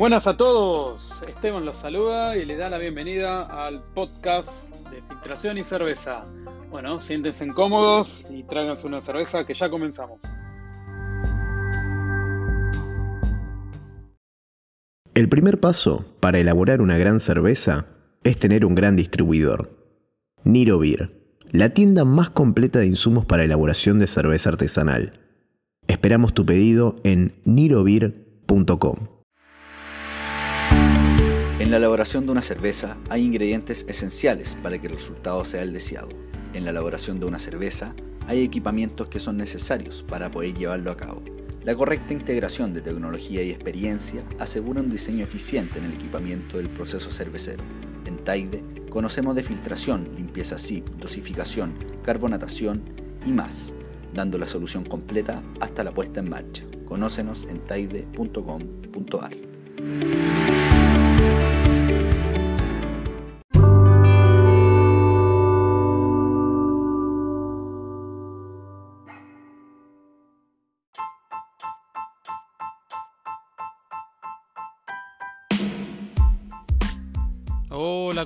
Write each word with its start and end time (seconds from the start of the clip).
Buenas 0.00 0.26
a 0.26 0.34
todos, 0.34 1.12
Esteban 1.28 1.66
los 1.66 1.76
saluda 1.76 2.34
y 2.34 2.46
le 2.46 2.56
da 2.56 2.70
la 2.70 2.78
bienvenida 2.78 3.42
al 3.42 3.82
podcast 3.92 4.74
de 4.90 5.02
filtración 5.02 5.58
y 5.58 5.62
cerveza. 5.62 6.24
Bueno, 6.70 7.02
siéntense 7.02 7.46
cómodos 7.48 8.24
y 8.30 8.42
tráiganse 8.44 8.86
una 8.86 9.02
cerveza 9.02 9.44
que 9.44 9.52
ya 9.52 9.68
comenzamos. 9.68 10.18
El 15.12 15.28
primer 15.28 15.60
paso 15.60 16.06
para 16.18 16.38
elaborar 16.38 16.80
una 16.80 16.96
gran 16.96 17.20
cerveza 17.20 17.84
es 18.24 18.38
tener 18.38 18.64
un 18.64 18.74
gran 18.74 18.96
distribuidor. 18.96 19.68
Niro 20.44 20.78
Beer, 20.78 21.12
la 21.50 21.74
tienda 21.74 22.06
más 22.06 22.30
completa 22.30 22.78
de 22.78 22.86
insumos 22.86 23.26
para 23.26 23.44
elaboración 23.44 23.98
de 23.98 24.06
cerveza 24.06 24.48
artesanal. 24.48 25.20
Esperamos 25.88 26.32
tu 26.32 26.46
pedido 26.46 26.96
en 27.04 27.34
nirobeer.com. 27.44 29.09
En 31.60 31.70
la 31.70 31.76
elaboración 31.76 32.24
de 32.24 32.32
una 32.32 32.40
cerveza 32.40 32.96
hay 33.10 33.22
ingredientes 33.22 33.84
esenciales 33.86 34.56
para 34.62 34.80
que 34.80 34.86
el 34.86 34.94
resultado 34.94 35.44
sea 35.44 35.60
el 35.60 35.74
deseado. 35.74 36.08
En 36.54 36.64
la 36.64 36.70
elaboración 36.70 37.20
de 37.20 37.26
una 37.26 37.38
cerveza 37.38 37.94
hay 38.26 38.42
equipamientos 38.42 39.08
que 39.08 39.18
son 39.18 39.36
necesarios 39.36 40.02
para 40.02 40.30
poder 40.30 40.54
llevarlo 40.54 40.90
a 40.90 40.96
cabo. 40.96 41.22
La 41.62 41.74
correcta 41.74 42.14
integración 42.14 42.72
de 42.72 42.80
tecnología 42.80 43.42
y 43.42 43.50
experiencia 43.50 44.24
asegura 44.38 44.80
un 44.80 44.88
diseño 44.88 45.22
eficiente 45.22 45.78
en 45.78 45.84
el 45.84 45.92
equipamiento 45.92 46.56
del 46.56 46.70
proceso 46.70 47.10
cervecero. 47.10 47.62
En 48.06 48.16
Taide 48.24 48.64
conocemos 48.88 49.36
de 49.36 49.42
filtración, 49.42 50.08
limpieza 50.16 50.58
SIP, 50.58 50.88
dosificación, 50.96 51.74
carbonatación 52.02 52.82
y 53.26 53.32
más, 53.32 53.74
dando 54.14 54.38
la 54.38 54.46
solución 54.46 54.86
completa 54.86 55.42
hasta 55.60 55.84
la 55.84 55.92
puesta 55.92 56.20
en 56.20 56.30
marcha. 56.30 56.64
Conócenos 56.86 57.44
en 57.50 57.60
taide.com.ar. 57.66 59.32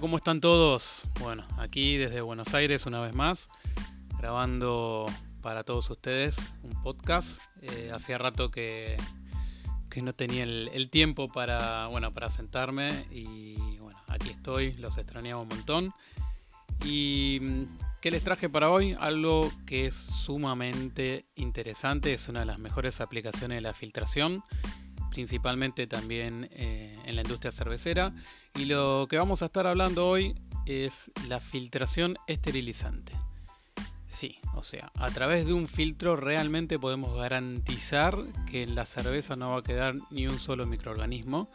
¿cómo 0.01 0.17
están 0.17 0.41
todos? 0.41 1.03
Bueno, 1.21 1.47
aquí 1.57 1.97
desde 1.97 2.21
Buenos 2.21 2.53
Aires 2.55 2.85
una 2.87 3.01
vez 3.01 3.15
más, 3.15 3.49
grabando 4.19 5.07
para 5.41 5.63
todos 5.63 5.89
ustedes 5.89 6.37
un 6.63 6.83
podcast. 6.83 7.41
Eh, 7.63 7.93
hacía 7.95 8.19
rato 8.19 8.51
que, 8.51 8.97
que 9.91 10.03
no 10.03 10.13
tenía 10.13 10.43
el, 10.43 10.69
el, 10.73 10.91
tiempo 10.91 11.29
para, 11.29 11.87
bueno, 11.89 12.11
para 12.11 12.29
sentarme 12.29 13.07
y 13.13 13.55
bueno, 13.79 13.99
aquí 14.09 14.31
estoy, 14.31 14.73
los 14.75 14.99
extrañaba 14.99 15.43
un 15.43 15.49
montón. 15.49 15.93
Y 16.85 17.39
mm, 17.41 17.63
¿qué 18.01 18.11
les 18.11 18.25
traje 18.25 18.49
para 18.49 18.71
hoy? 18.71 18.97
Algo 18.99 19.53
que 19.65 19.87
es 19.87 19.95
sumamente 19.95 21.27
interesante, 21.37 22.15
es 22.15 22.29
una 22.29 22.41
de 22.41 22.47
las 22.47 22.59
mejores 22.59 23.01
aplicaciones 23.01 23.59
de 23.59 23.63
la 23.63 23.73
filtración 23.73 24.43
principalmente 25.15 25.87
también 25.87 26.49
eh, 26.51 26.99
en 27.07 27.17
la 27.17 27.23
industria 27.23 27.53
cervecera. 27.53 28.13
Y 28.57 28.65
lo 28.65 29.07
que 29.09 29.17
vamos 29.17 29.43
a 29.43 29.47
estar 29.47 29.67
hablando 29.67 30.09
hoy 30.09 30.35
es 30.67 31.13
la 31.29 31.39
filtración 31.41 32.17
esterilizante. 32.27 33.13
Sí, 34.09 34.39
o 34.55 34.63
sea, 34.63 34.93
a 34.97 35.11
través 35.11 35.47
de 35.47 35.53
un 35.53 35.69
filtro 35.69 36.17
realmente 36.17 36.79
podemos 36.79 37.17
garantizar 37.17 38.17
que 38.51 38.63
en 38.63 38.75
la 38.75 38.87
cerveza 38.87 39.37
no 39.37 39.51
va 39.51 39.59
a 39.59 39.63
quedar 39.63 39.95
ni 40.11 40.27
un 40.27 40.39
solo 40.39 40.67
microorganismo. 40.67 41.49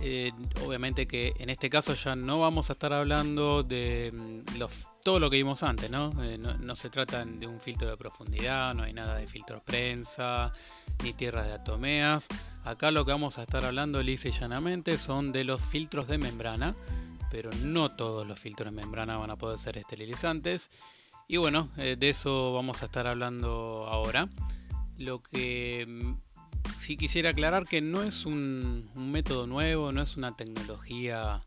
Eh, 0.00 0.32
obviamente 0.64 1.06
que 1.06 1.34
en 1.38 1.50
este 1.50 1.68
caso 1.68 1.94
ya 1.94 2.16
no 2.16 2.40
vamos 2.40 2.70
a 2.70 2.74
estar 2.74 2.92
hablando 2.92 3.62
de 3.62 4.12
mm, 4.14 4.62
todo 5.02 5.18
lo 5.18 5.28
que 5.28 5.36
vimos 5.36 5.62
antes, 5.62 5.90
¿no? 5.90 6.22
Eh, 6.22 6.38
¿no? 6.38 6.54
¿no? 6.54 6.76
se 6.76 6.90
trata 6.90 7.24
de 7.24 7.46
un 7.46 7.60
filtro 7.60 7.88
de 7.88 7.96
profundidad, 7.96 8.74
no 8.74 8.84
hay 8.84 8.92
nada 8.92 9.16
de 9.16 9.26
filtro 9.26 9.62
prensa, 9.62 10.52
ni 11.02 11.12
tierras 11.12 11.46
de 11.46 11.54
atomeas. 11.54 12.28
Acá 12.64 12.90
lo 12.90 13.04
que 13.04 13.12
vamos 13.12 13.38
a 13.38 13.42
estar 13.42 13.64
hablando 13.64 14.02
lisa 14.02 14.28
y 14.28 14.32
llanamente 14.32 14.96
son 14.96 15.32
de 15.32 15.44
los 15.44 15.60
filtros 15.60 16.06
de 16.08 16.18
membrana, 16.18 16.74
pero 17.30 17.50
no 17.62 17.90
todos 17.90 18.26
los 18.26 18.38
filtros 18.40 18.72
de 18.74 18.80
membrana 18.80 19.18
van 19.18 19.30
a 19.30 19.36
poder 19.36 19.58
ser 19.58 19.76
esterilizantes. 19.76 20.70
Y 21.28 21.36
bueno, 21.36 21.68
eh, 21.76 21.96
de 21.98 22.10
eso 22.10 22.52
vamos 22.52 22.82
a 22.82 22.86
estar 22.86 23.06
hablando 23.06 23.86
ahora. 23.88 24.28
Lo 24.98 25.20
que 25.20 25.86
mm, 25.86 26.14
sí 26.78 26.96
quisiera 26.96 27.30
aclarar 27.30 27.66
que 27.66 27.80
no 27.80 28.02
es 28.02 28.26
un, 28.26 28.90
método 28.94 29.46
nuevo, 29.46 29.92
no 29.92 30.02
es 30.02 30.16
una 30.16 30.36
tecnología 30.36 31.42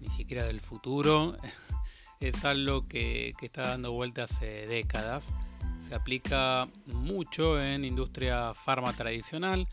ni 0.00 0.10
siquiera 0.10 0.44
del 0.44 0.60
futuro, 0.60 1.36
es 2.20 2.44
algo 2.44 2.84
que, 2.86 3.32
que, 3.38 3.46
está 3.46 3.68
dando 3.68 3.92
vuelta 3.92 4.24
hace 4.24 4.66
décadas. 4.66 5.34
Se 5.78 5.94
aplica 5.94 6.68
mucho 6.86 7.62
en 7.62 7.84
industria 7.84 8.54
farma 8.54 8.92
tradicional, 8.92 9.68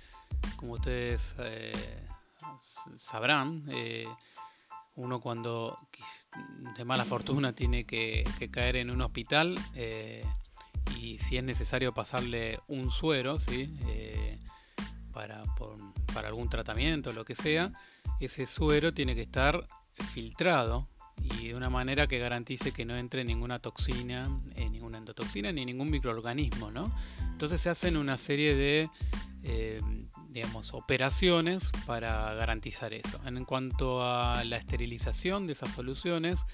como 0.57 0.73
ustedes 0.73 1.35
eh, 1.39 2.07
sabrán. 2.97 3.66
Eh, 3.72 4.07
uno 4.95 5.22
cuando 5.22 5.79
de 6.77 6.85
mala 6.85 7.03
fortuna 7.03 7.53
tiene 7.53 7.83
que, 7.85 8.23
que 8.38 8.51
caer 8.51 8.75
en 8.75 8.91
un 8.91 9.01
hospital 9.01 9.57
eh, 9.73 10.23
y 10.99 11.17
si 11.17 11.38
es 11.38 11.43
necesario 11.43 11.93
pasarle 11.93 12.59
un 12.67 12.91
suero, 12.91 13.39
¿sí? 13.39 13.73
Para, 15.13 15.44
para 16.13 16.28
algún 16.28 16.50
tratamiento, 16.50 17.13
lo 17.13 17.24
que 17.24 17.35
sea, 17.35 17.72
ese 18.19 18.46
suero 18.46 18.94
tiene 18.94 19.16
que 19.16 19.22
estar 19.22 19.68
filtrado 20.13 20.88
y 21.22 21.50
de 21.50 21.56
una 21.56 21.69
manera 21.69 22.07
que 22.07 22.19
garantice 22.19 22.72
que 22.72 22.85
no 22.85 22.96
entre 22.97 23.23
ninguna 23.23 23.59
toxina, 23.59 24.29
eh, 24.56 24.69
ninguna 24.69 24.97
endotoxina 24.97 25.52
ni 25.52 25.66
ningún 25.66 25.90
microorganismo, 25.90 26.72
¿no? 26.72 26.94
Entonces 27.31 27.62
se 27.62 27.69
hacen 27.69 27.97
una 27.97 28.18
serie 28.18 28.56
de, 28.56 28.90
eh, 29.44 29.81
digamos, 30.29 30.73
operaciones 30.73 31.72
para 31.85 32.34
garantizar 32.34 32.94
eso. 32.94 33.19
En 33.25 33.46
cuanto 33.46 34.03
a 34.03 34.44
la 34.44 34.57
esterilización 34.57 35.47
de 35.47 35.53
esas 35.53 35.72
soluciones, 35.72 36.46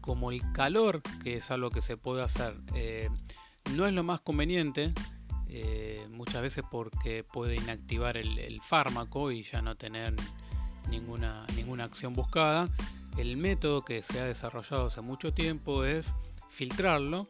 como 0.00 0.32
el 0.32 0.40
calor, 0.52 1.02
que 1.22 1.36
es 1.36 1.50
algo 1.50 1.70
que 1.70 1.80
se 1.80 1.96
puede 1.96 2.22
hacer, 2.22 2.56
eh, 2.74 3.08
no 3.74 3.86
es 3.86 3.92
lo 3.92 4.02
más 4.02 4.20
conveniente, 4.20 4.92
eh, 5.54 6.06
muchas 6.08 6.40
veces 6.40 6.64
porque 6.70 7.24
puede 7.24 7.56
inactivar 7.56 8.16
el, 8.16 8.60
fármaco 8.62 9.30
y 9.30 9.42
ya 9.42 9.60
no 9.60 9.76
tener 9.76 10.14
ninguna, 10.88 11.46
ninguna 11.54 11.84
acción 11.84 12.14
buscada. 12.14 12.70
El 13.18 13.36
método 13.36 13.84
que 13.84 14.02
se 14.02 14.18
ha 14.18 14.24
desarrollado 14.24 14.86
hace 14.86 15.02
mucho 15.02 15.34
tiempo 15.34 15.84
es 15.84 16.14
filtrarlo, 16.48 17.28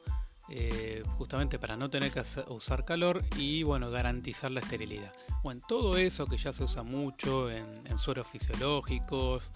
eh, 0.51 1.03
justamente 1.19 1.59
para 1.59 1.77
no 1.77 1.91
tener 1.91 2.13
que 2.13 2.23
usar 2.47 2.85
calor 2.85 3.25
y 3.37 3.65
bueno, 3.65 3.91
garantizar 3.91 4.53
la 4.53 4.61
esterilidad. 4.61 5.13
Bueno, 5.43 5.61
todo 5.67 5.97
eso 5.97 6.27
que 6.27 6.37
ya 6.37 6.53
se 6.53 6.63
usa 6.63 6.85
mucho 6.85 7.51
en, 7.51 7.99
sueros 7.99 8.29
fisiológicos, 8.29 9.51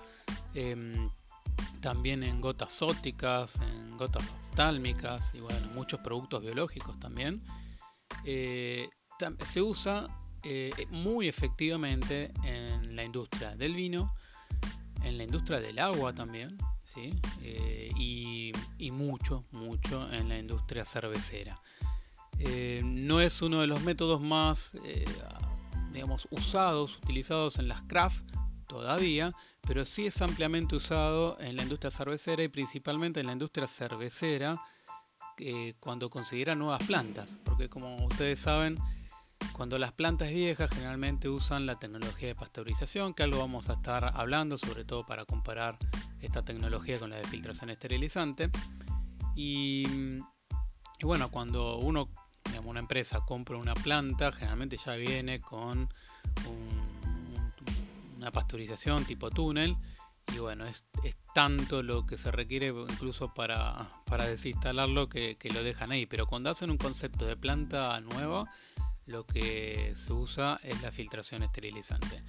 eh, 0.55 1.09
también 1.81 2.25
en 2.25 2.41
gotas 2.41 2.83
ópticas, 2.83 3.61
en 3.61 3.97
gotas 3.97 4.25
oftálmicas 4.51 5.37
y 5.37 5.41
bueno, 5.41 5.69
muchos 5.73 6.01
productos 6.01 6.43
biológicos 6.43 6.99
también 6.99 7.41
eh, 8.25 8.89
se 9.45 9.63
usa 9.63 10.07
eh, 10.43 10.71
muy 10.91 11.29
efectivamente 11.29 12.33
en 12.45 12.97
la 12.97 13.05
industria 13.05 13.57
del 13.57 13.75
vino, 13.75 14.15
en 15.03 15.19
la 15.19 15.25
industria 15.25 15.61
del 15.61 15.79
agua 15.79 16.15
también, 16.15 16.57
¿sí? 16.83 17.15
Eh, 17.43 17.91
y, 17.97 18.53
y, 18.79 18.91
mucho, 18.91 19.45
mucho 19.53 20.13
en 20.13 20.29
la 20.29 20.39
industria 20.39 20.85
cervecera. 20.85 21.61
No 22.85 23.21
es 23.23 23.41
uno 23.41 23.63
de 23.63 23.67
los 23.67 23.83
métodos 23.83 24.21
más, 24.21 24.77
digamos, 25.91 26.29
usados, 26.31 26.99
utilizados 26.99 27.59
en 27.59 27.69
las 27.69 27.81
craft 27.83 28.31
todavía, 28.67 29.33
pero 29.63 29.87
sí 29.87 30.07
es 30.07 30.21
ampliamente 30.21 30.77
usado 30.77 31.39
en 31.41 31.57
la 31.57 31.63
industria 31.63 31.91
cervecera 31.91 32.43
y 32.43 32.49
principalmente 32.49 33.21
en 33.21 33.27
la 33.27 33.33
industria 33.33 33.67
cervecera 33.67 34.61
eh, 35.39 35.75
cuando 35.81 36.11
considera 36.11 36.55
nuevas 36.55 36.83
plantas, 36.87 37.39
porque 37.45 37.69
como 37.69 38.05
ustedes 38.07 38.39
saben, 38.39 38.79
cuando 39.53 39.79
las 39.79 39.93
plantas 39.93 40.31
viejas 40.31 40.71
generalmente 40.71 41.29
usan 41.29 41.67
la 41.67 41.79
tecnología 41.79 42.29
de 42.29 42.35
pasteurización, 42.35 43.15
que 43.15 43.23
algo 43.23 43.39
vamos 43.39 43.69
a 43.69 43.75
estar 43.75 44.13
hablando, 44.15 44.59
sobre 44.59 44.85
todo 44.85 45.05
para 45.07 45.25
comparar 45.25 45.79
esta 46.21 46.43
tecnología 46.43 46.99
con 46.99 47.11
la 47.11 47.17
de 47.17 47.25
filtración 47.25 47.71
esterilizante. 47.71 48.51
Y, 49.35 49.87
bueno, 51.03 51.31
cuando 51.31 51.79
uno, 51.79 52.09
digamos, 52.47 52.71
una 52.71 52.81
empresa 52.81 53.21
compra 53.21 53.57
una 53.57 53.75
planta, 53.75 54.33
generalmente 54.33 54.79
ya 54.85 54.95
viene 54.95 55.41
con 55.41 55.89
un, 56.49 57.53
una 58.17 58.31
pasteurización 58.31 59.05
tipo 59.05 59.31
túnel 59.31 59.77
y 60.35 60.39
bueno, 60.39 60.67
es, 60.67 60.85
es, 61.05 61.17
tanto 61.35 61.83
lo 61.83 62.07
que 62.07 62.17
se 62.17 62.31
requiere 62.31 62.69
incluso 62.69 63.33
para, 63.35 63.89
para 64.07 64.27
desinstalarlo 64.27 65.09
que, 65.09 65.37
lo 65.53 65.63
dejan 65.63 65.93
ahí. 65.93 66.07
Pero 66.07 66.27
cuando 66.27 66.51
hacen 66.51 66.71
un 66.71 66.79
concepto 66.79 67.27
de 67.27 67.37
planta 67.37 68.01
nueva, 68.01 68.51
lo 69.07 69.27
que 69.27 69.93
se 69.95 70.13
usa 70.13 70.59
es 70.63 70.81
la 70.83 70.93
filtración 70.93 71.43
esterilizante. 71.43 72.23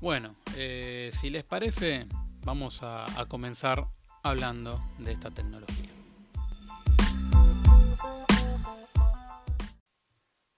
Bueno, 0.00 0.34
eh, 0.56 1.10
si 1.12 1.30
les 1.30 1.44
parece, 1.44 2.06
vamos 2.44 2.82
a, 2.82 3.20
a 3.20 3.26
comenzar 3.26 3.86
hablando 4.22 4.80
de 4.98 5.12
esta 5.12 5.30
tecnología. 5.30 5.90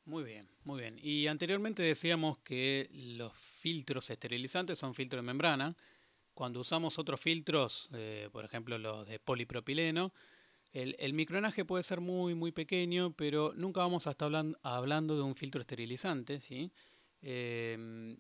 Muy 0.05 0.25
bien, 0.25 0.49
muy 0.65 0.81
bien. 0.81 0.99
Y 1.03 1.27
anteriormente 1.27 1.83
decíamos 1.83 2.39
que 2.39 2.91
los 2.93 3.33
filtros 3.33 4.11
esterilizantes 4.11 4.79
son 4.79 4.95
filtros 4.95 5.23
de 5.23 5.27
membrana. 5.27 5.77
Cuando 6.35 6.61
usamos 6.61 6.99
otros 6.99 7.21
filtros, 7.21 7.89
eh, 7.93 8.29
por 8.33 8.45
ejemplo 8.45 8.79
los 8.79 9.07
de 9.07 9.19
polipropileno, 9.19 10.13
el, 10.73 11.13
micronaje 11.13 11.67
puede 11.67 11.83
ser 11.83 12.01
muy, 12.01 12.35
muy 12.35 12.51
pequeño, 12.51 13.13
pero 13.13 13.53
nunca 13.55 13.81
vamos 13.81 14.07
a 14.07 14.13
estar 14.13 14.31
hablando, 14.63 15.17
de 15.17 15.23
un 15.23 15.37
filtro 15.37 15.61
esterilizante. 15.61 16.41
¿sí? 16.41 16.73
Em, 17.21 18.17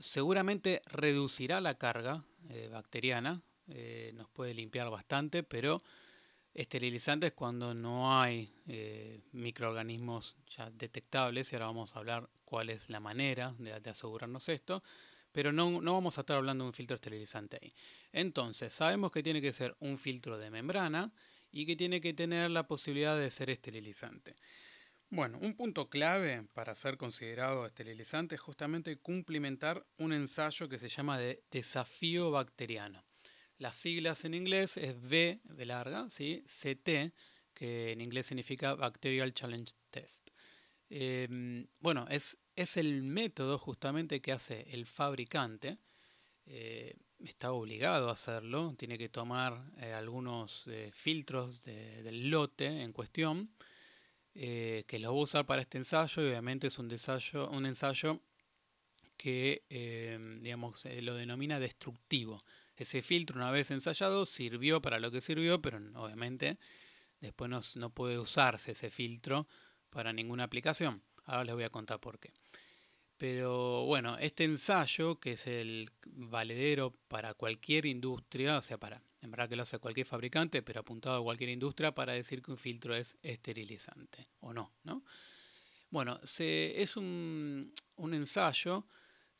seguramente 0.00 0.82
reducirá 0.86 1.60
la 1.60 1.78
carga 1.78 2.24
eh, 2.48 2.68
bacteriana, 2.72 3.40
eh, 3.68 4.10
nos 4.14 4.28
puede 4.30 4.54
limpiar 4.54 4.90
bastante, 4.90 5.44
pero 5.44 5.80
esterilizantes 6.52 7.32
cuando 7.32 7.74
no 7.74 8.20
hay 8.20 8.50
microorganismos 9.32 10.36
ya 10.48 10.68
detectables, 10.70 11.52
y 11.52 11.54
ahora 11.54 11.66
vamos 11.66 11.94
a 11.94 12.00
hablar 12.00 12.28
cuál 12.46 12.70
es 12.70 12.88
la 12.88 12.98
manera 12.98 13.54
de, 13.58 13.90
asegurarnos 13.90 14.48
esto, 14.48 14.82
pero 15.36 15.52
no, 15.52 15.82
no, 15.82 15.92
vamos 15.92 16.16
a 16.16 16.22
estar 16.22 16.38
hablando 16.38 16.64
de 16.64 16.68
un 16.68 16.72
filtro 16.72 16.94
esterilizante 16.94 17.58
ahí. 17.60 17.74
Entonces, 18.10 18.72
sabemos 18.72 19.10
que 19.10 19.22
tiene 19.22 19.42
que 19.42 19.52
ser 19.52 19.76
un 19.80 19.98
filtro 19.98 20.38
de 20.38 20.50
membrana 20.50 21.12
y 21.52 21.66
que 21.66 21.76
tiene 21.76 22.00
que 22.00 22.14
tener 22.14 22.50
la 22.50 22.66
posibilidad 22.66 23.18
de 23.18 23.30
ser 23.30 23.50
esterilizante. 23.50 24.34
Bueno, 25.10 25.38
un 25.42 25.54
punto 25.54 25.90
clave 25.90 26.48
para 26.54 26.74
ser 26.74 26.96
considerado 26.96 27.66
esterilizante 27.66 28.36
es 28.36 28.40
justamente 28.40 28.96
cumplimentar 28.96 29.86
un 29.98 30.14
ensayo 30.14 30.70
que 30.70 30.78
se 30.78 30.88
llama 30.88 31.18
de 31.18 31.44
desafío 31.50 32.30
bacteriano. 32.30 33.04
Las 33.58 33.74
siglas 33.74 34.24
en 34.24 34.32
inglés 34.32 34.78
es 34.78 34.98
B 34.98 35.42
de 35.44 35.66
larga, 35.66 36.08
¿sí? 36.08 36.44
CT, 36.46 37.12
que 37.52 37.92
en 37.92 38.00
inglés 38.00 38.24
significa 38.24 38.74
Bacterial 38.74 39.34
Challenge 39.34 39.70
Test. 39.90 40.30
Em, 40.88 41.66
bueno, 41.78 42.06
es, 42.08 42.38
es, 42.56 42.76
el 42.76 43.02
método 43.02 43.58
justamente 43.58 44.20
que 44.20 44.32
hace 44.32 44.66
el 44.70 44.86
fabricante. 44.86 45.78
Eh, 46.46 46.96
está 47.24 47.52
obligado 47.52 48.08
a 48.08 48.12
hacerlo, 48.12 48.74
tiene 48.76 48.98
que 48.98 49.08
tomar 49.08 49.72
eh, 49.78 49.92
algunos 49.92 50.64
eh, 50.66 50.90
filtros 50.92 51.64
del 51.64 52.30
lote 52.30 52.66
en 52.66 52.92
cuestión, 52.92 53.50
que 54.34 54.98
los 55.00 55.12
va 55.12 55.16
a 55.16 55.22
usar 55.22 55.46
para 55.46 55.62
este 55.62 55.78
ensayo 55.78 56.22
y 56.22 56.28
obviamente 56.28 56.66
es 56.66 56.78
un 56.78 56.90
ensayo, 56.90 58.20
que 59.16 59.62
digamos, 60.42 60.84
lo 61.00 61.14
denomina 61.14 61.58
destructivo 61.58 62.42
ese 62.76 63.02
filtro 63.02 63.36
una 63.36 63.50
vez 63.50 63.70
ensayado 63.70 64.26
sirvió 64.26 64.80
para 64.82 65.00
lo 65.00 65.10
que 65.10 65.20
sirvió, 65.20 65.60
pero 65.60 65.78
obviamente 65.94 66.58
después 67.20 67.50
no, 67.76 67.90
puede 67.90 68.18
usarse 68.18 68.72
ese 68.72 68.90
filtro 68.90 69.48
para 69.90 70.12
ninguna 70.12 70.44
aplicación. 70.44 71.02
Ahora 71.26 71.44
les 71.44 71.54
voy 71.54 71.64
a 71.64 71.70
contar 71.70 72.00
por 72.00 72.18
qué. 72.18 72.32
Pero 73.18 73.84
bueno, 73.86 74.18
este 74.18 74.44
ensayo, 74.44 75.18
que 75.20 75.32
es 75.32 75.46
el 75.46 75.90
valedero 76.06 76.92
para 77.08 77.34
cualquier 77.34 77.86
industria, 77.86 78.58
o 78.58 78.62
sea, 78.62 78.78
para, 78.78 79.02
en 79.22 79.30
verdad 79.30 79.48
que 79.48 79.56
lo 79.56 79.62
hace 79.62 79.78
cualquier 79.78 80.06
fabricante, 80.06 80.62
pero 80.62 80.80
apuntado 80.80 81.16
a 81.16 81.22
cualquier 81.22 81.50
industria 81.50 81.94
para 81.94 82.12
decir 82.12 82.42
que 82.42 82.50
un 82.50 82.58
filtro 82.58 82.94
es 82.94 83.16
esterilizante 83.22 84.28
o 84.40 84.52
no, 84.52 84.72
¿no? 84.84 85.02
Bueno, 85.88 86.20
es 86.22 86.96
un, 86.96 87.62
un 87.94 88.14
ensayo 88.14 88.84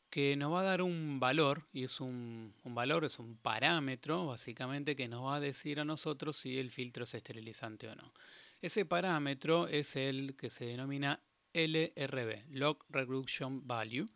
que 0.09 0.35
nos 0.37 0.53
va 0.53 0.61
a 0.61 0.63
dar 0.63 0.81
un 0.81 1.19
valor, 1.19 1.67
y 1.73 1.83
es 1.83 1.99
un, 1.99 2.53
valor, 2.63 3.05
es 3.05 3.19
un 3.19 3.37
parámetro 3.37 4.27
básicamente 4.27 4.95
que 4.95 5.07
nos 5.07 5.25
va 5.25 5.35
a 5.35 5.39
decir 5.39 5.79
a 5.79 5.85
nosotros 5.85 6.37
si 6.37 6.57
el 6.57 6.71
filtro 6.71 7.03
es 7.03 7.13
esterilizante 7.13 7.87
o 7.87 7.95
no. 7.95 8.13
Ese 8.61 8.85
parámetro 8.85 9.67
es 9.67 9.95
el 9.95 10.35
que 10.35 10.49
se 10.49 10.65
denomina 10.65 11.21
LRB, 11.57 12.45
Log 12.49 12.85
Reduction 12.89 13.65
Value, 13.67 14.07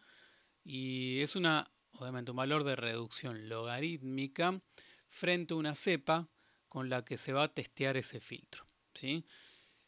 y 0.63 1.19
es 1.21 1.35
una, 1.35 1.65
obviamente 1.93 2.31
un 2.31 2.37
valor 2.37 2.63
de 2.63 2.75
reducción 2.75 3.49
logarítmica 3.49 4.61
frente 5.07 5.53
a 5.53 5.57
una 5.57 5.75
cepa 5.75 6.29
con 6.69 6.89
la 6.89 7.03
que 7.03 7.17
se 7.17 7.33
va 7.33 7.43
a 7.43 7.53
testear 7.53 7.97
ese 7.97 8.19
filtro. 8.19 8.65
¿sí? 8.93 9.25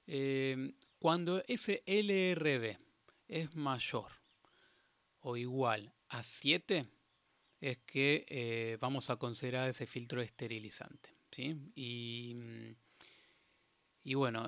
Eh, 0.07 0.73
cuando 0.99 1.43
ese 1.47 1.83
LRB 1.85 2.77
es 3.27 3.55
mayor 3.55 4.11
o 5.21 5.37
igual 5.37 5.93
a 6.09 6.23
7 6.23 6.87
es 7.61 7.77
que 7.85 8.25
eh, 8.27 8.77
vamos 8.81 9.09
a 9.09 9.15
considerar 9.15 9.69
ese 9.69 9.87
filtro 9.87 10.21
esterilizante. 10.21 11.15
¿sí? 11.31 11.55
Y, 11.75 12.33
mm, 12.35 12.75
y 14.03 14.15
bueno, 14.15 14.47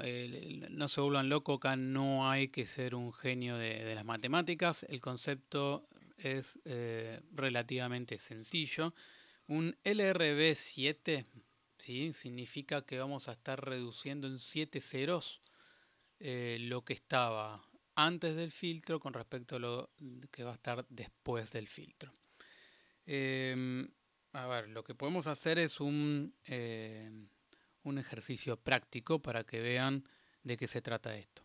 no 0.69 0.87
se 0.87 1.01
vuelvan 1.01 1.29
locos, 1.29 1.57
acá 1.57 1.75
no 1.75 2.29
hay 2.29 2.49
que 2.49 2.65
ser 2.65 2.93
un 2.93 3.13
genio 3.13 3.57
de, 3.57 3.95
las 3.95 4.03
matemáticas, 4.03 4.83
el 4.89 4.99
concepto 4.99 5.85
es 6.17 6.59
eh, 6.65 7.21
relativamente 7.31 8.19
sencillo. 8.19 8.93
Un 9.47 9.77
LRB7 9.83 11.25
¿sí? 11.77 12.13
significa 12.13 12.85
que 12.85 12.99
vamos 12.99 13.29
a 13.29 13.33
estar 13.33 13.63
reduciendo 13.63 14.27
en 14.27 14.39
7 14.39 14.81
ceros 14.81 15.41
eh, 16.19 16.57
lo 16.61 16.83
que 16.83 16.93
estaba 16.93 17.63
antes 17.95 18.35
del 18.35 18.51
filtro 18.51 18.99
con 18.99 19.13
respecto 19.13 19.55
a 19.55 19.59
lo 19.59 19.89
que 20.31 20.43
va 20.43 20.51
a 20.51 20.55
estar 20.55 20.85
después 20.89 21.51
del 21.51 21.67
filtro. 21.67 22.11
Em, 23.05 23.87
a 24.33 24.47
ver, 24.47 24.69
lo 24.69 24.83
que 24.83 24.95
podemos 24.95 25.27
hacer 25.27 25.59
es 25.59 25.79
un, 25.79 26.33
un 27.85 27.97
ejercicio 27.97 28.57
práctico 28.57 29.21
para 29.21 29.43
que 29.43 29.61
vean 29.61 30.07
de 30.43 30.57
qué 30.57 30.67
se 30.67 30.81
trata 30.81 31.17
esto. 31.17 31.43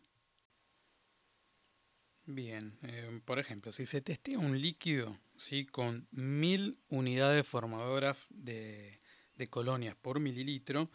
Bien, 2.26 2.78
em, 2.82 3.20
por 3.20 3.38
ejemplo, 3.38 3.72
si 3.72 3.86
se 3.86 4.00
testea 4.00 4.38
un 4.38 4.60
líquido 4.60 5.18
¿sí? 5.36 5.66
con 5.66 6.06
mil 6.10 6.78
unidades 6.88 7.46
formadoras 7.46 8.26
de, 8.30 9.00
de 9.34 9.48
colonias 9.48 9.96
por 9.96 10.20
mililitro, 10.20 10.90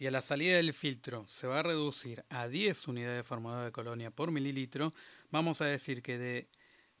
y 0.00 0.06
a 0.06 0.10
la 0.10 0.22
salida 0.22 0.56
del 0.56 0.72
filtro 0.72 1.26
se 1.28 1.46
va 1.46 1.58
a 1.58 1.62
reducir 1.62 2.24
a 2.30 2.48
10 2.48 2.88
unidades 2.88 3.26
formadoras 3.26 3.66
de 3.66 3.72
colonia 3.72 4.10
por 4.10 4.30
mililitro, 4.30 4.94
vamos 5.30 5.60
a 5.60 5.66
decir 5.66 6.02
que 6.02 6.16
de, 6.16 6.48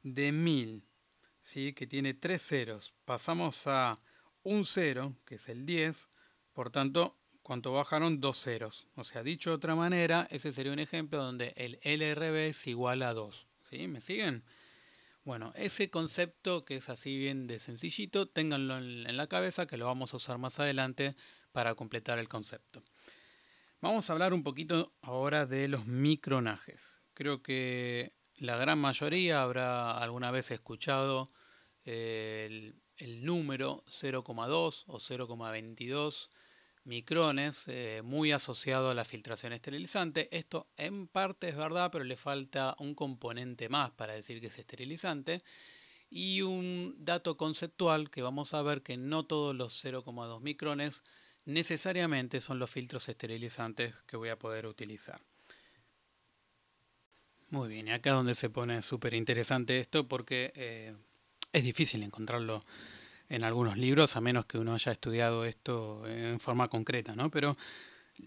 de 0.02 0.32
1000, 0.32 0.84
¿sí? 1.40 1.72
que 1.72 1.86
tiene 1.86 2.12
3 2.12 2.42
ceros, 2.42 2.92
pasamos 3.06 3.66
a 3.66 3.98
un 4.42 4.66
cero, 4.66 5.16
que 5.24 5.36
es 5.36 5.48
el 5.48 5.64
10, 5.64 6.10
por 6.52 6.70
tanto, 6.70 7.18
¿cuánto 7.50 7.72
bajaron? 7.72 8.20
Dos 8.20 8.40
ceros. 8.40 8.86
O 8.94 9.02
sea, 9.02 9.24
dicho 9.24 9.50
de 9.50 9.56
otra 9.56 9.74
manera, 9.74 10.28
ese 10.30 10.52
sería 10.52 10.72
un 10.72 10.78
ejemplo 10.78 11.20
donde 11.20 11.52
el 11.56 11.80
LRB 11.82 12.50
es 12.50 12.68
igual 12.68 13.02
a 13.02 13.12
2. 13.12 13.48
¿Sí? 13.68 13.88
¿Me 13.88 14.00
siguen? 14.00 14.44
Bueno, 15.24 15.52
ese 15.56 15.90
concepto 15.90 16.64
que 16.64 16.76
es 16.76 16.88
así 16.88 17.18
bien 17.18 17.48
de 17.48 17.58
sencillito, 17.58 18.28
ténganlo 18.28 18.76
en 18.78 19.16
la 19.16 19.26
cabeza 19.26 19.66
que 19.66 19.78
lo 19.78 19.86
vamos 19.86 20.14
a 20.14 20.18
usar 20.18 20.38
más 20.38 20.60
adelante 20.60 21.16
para 21.50 21.74
completar 21.74 22.20
el 22.20 22.28
concepto. 22.28 22.84
Vamos 23.80 24.08
a 24.08 24.12
hablar 24.12 24.32
un 24.32 24.44
poquito 24.44 24.92
ahora 25.02 25.44
de 25.44 25.66
los 25.66 25.86
micronajes. 25.86 27.00
Creo 27.14 27.42
que 27.42 28.12
la 28.36 28.58
gran 28.58 28.78
mayoría 28.78 29.42
habrá 29.42 29.98
alguna 29.98 30.30
vez 30.30 30.52
escuchado 30.52 31.28
eh, 31.84 32.74
el, 32.96 33.24
número 33.24 33.82
0,2 33.88 34.84
o 34.86 35.00
0,22 35.00 36.28
micrones, 36.84 37.64
eh, 37.68 38.02
muy 38.04 38.32
asociado 38.32 38.90
a 38.90 38.94
la 38.94 39.04
filtración 39.04 39.52
esterilizante. 39.52 40.28
Esto 40.36 40.68
en 40.76 41.06
parte 41.06 41.48
es 41.48 41.56
verdad, 41.56 41.90
pero 41.90 42.04
le 42.04 42.16
falta 42.16 42.74
un 42.78 42.94
componente 42.94 43.68
más 43.68 43.90
para 43.90 44.14
decir 44.14 44.40
que 44.40 44.48
es 44.48 44.58
esterilizante. 44.58 45.42
Y 46.08 46.42
un 46.42 46.96
dato 46.98 47.36
conceptual 47.36 48.10
que 48.10 48.22
vamos 48.22 48.54
a 48.54 48.62
ver 48.62 48.82
que 48.82 48.96
no 48.96 49.24
todos 49.24 49.54
los 49.54 49.84
0,2 49.84 50.40
micrones 50.40 51.04
necesariamente 51.44 52.40
son 52.40 52.58
los 52.58 52.70
filtros 52.70 53.08
esterilizantes 53.08 53.94
que 54.06 54.16
voy 54.16 54.28
a 54.30 54.38
poder 54.38 54.66
utilizar. 54.66 55.20
Muy 57.50 57.68
bien, 57.68 57.88
y 57.88 57.90
acá 57.90 58.10
es 58.10 58.16
donde 58.16 58.34
se 58.34 58.48
pone 58.48 58.80
súper 58.82 59.14
interesante 59.14 59.80
esto 59.80 60.06
porque 60.06 60.52
eh, 60.54 60.94
es 61.52 61.64
difícil 61.64 62.02
encontrarlo 62.02 62.62
en 63.30 63.44
algunos 63.44 63.78
libros, 63.78 64.16
a 64.16 64.20
menos 64.20 64.44
que 64.44 64.58
uno 64.58 64.74
haya 64.74 64.92
estudiado 64.92 65.44
esto 65.44 66.06
en 66.06 66.38
forma 66.40 66.68
concreta, 66.68 67.14
¿no? 67.14 67.30
Pero 67.30 67.56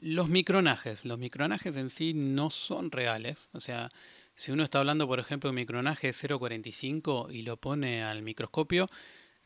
los 0.01 0.29
micronajes, 0.29 1.05
los 1.05 1.19
micronajes 1.19 1.75
en 1.75 1.89
sí 1.89 2.13
no 2.15 2.49
son 2.49 2.89
reales. 2.89 3.49
O 3.53 3.59
sea, 3.59 3.89
si 4.33 4.51
uno 4.51 4.63
está 4.63 4.79
hablando, 4.79 5.05
por 5.05 5.19
ejemplo, 5.19 5.49
de 5.49 5.55
micronaje 5.55 6.09
0.45 6.09 7.31
y 7.31 7.43
lo 7.43 7.57
pone 7.57 8.03
al 8.03 8.23
microscopio, 8.23 8.89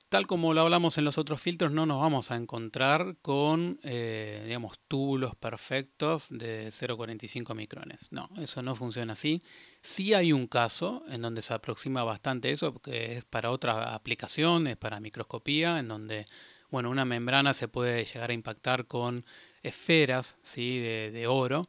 tal 0.10 0.26
como 0.26 0.54
lo 0.54 0.62
hablamos 0.62 0.98
en 0.98 1.06
los 1.06 1.18
otros 1.18 1.42
filtros, 1.42 1.72
no 1.72 1.86
nos 1.86 2.00
vamos 2.00 2.32
a 2.32 2.38
encontrar 2.38 3.18
con, 3.22 3.80
eh, 3.84 4.42
digamos, 4.46 4.80
túbulos 4.88 5.36
perfectos 5.36 6.28
de 6.30 6.72
0,45 6.72 7.54
micrones. 7.56 8.12
No, 8.12 8.30
eso 8.38 8.62
no 8.62 8.76
funciona 8.76 9.14
así. 9.14 9.42
Sí 9.82 10.14
hay 10.14 10.32
un 10.32 10.48
caso 10.48 11.04
en 11.10 11.22
donde 11.22 11.42
se 11.42 11.54
aproxima 11.54 12.04
bastante 12.04 12.52
eso, 12.52 12.80
que 12.80 13.18
es 13.18 13.26
para 13.26 13.52
otra 13.52 13.94
aplicación, 13.94 14.68
es 14.68 14.78
para 14.78 15.00
microscopía, 15.00 15.80
en 15.80 15.90
donde, 15.90 16.26
bueno, 16.70 16.90
una 16.90 17.06
membrana 17.06 17.54
se 17.54 17.68
puede 17.68 18.06
llegar 18.06 18.30
a 18.30 18.34
impactar 18.34 18.88
con 18.88 19.26
esferas, 19.62 20.38
¿sí? 20.42 20.80
de, 20.80 21.28
oro, 21.28 21.68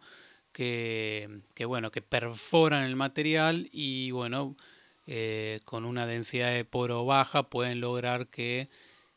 que, 0.52 1.42
que, 1.54 1.64
bueno, 1.64 1.90
que 1.90 2.02
perforan 2.02 2.84
el 2.84 2.94
material 2.94 3.68
y, 3.72 4.12
bueno, 4.12 4.56
eh, 5.10 5.60
con 5.64 5.86
una 5.86 6.06
densidad 6.06 6.52
de 6.52 6.66
poro 6.66 7.06
baja 7.06 7.48
pueden 7.48 7.80
lograr 7.80 8.28
que 8.28 8.68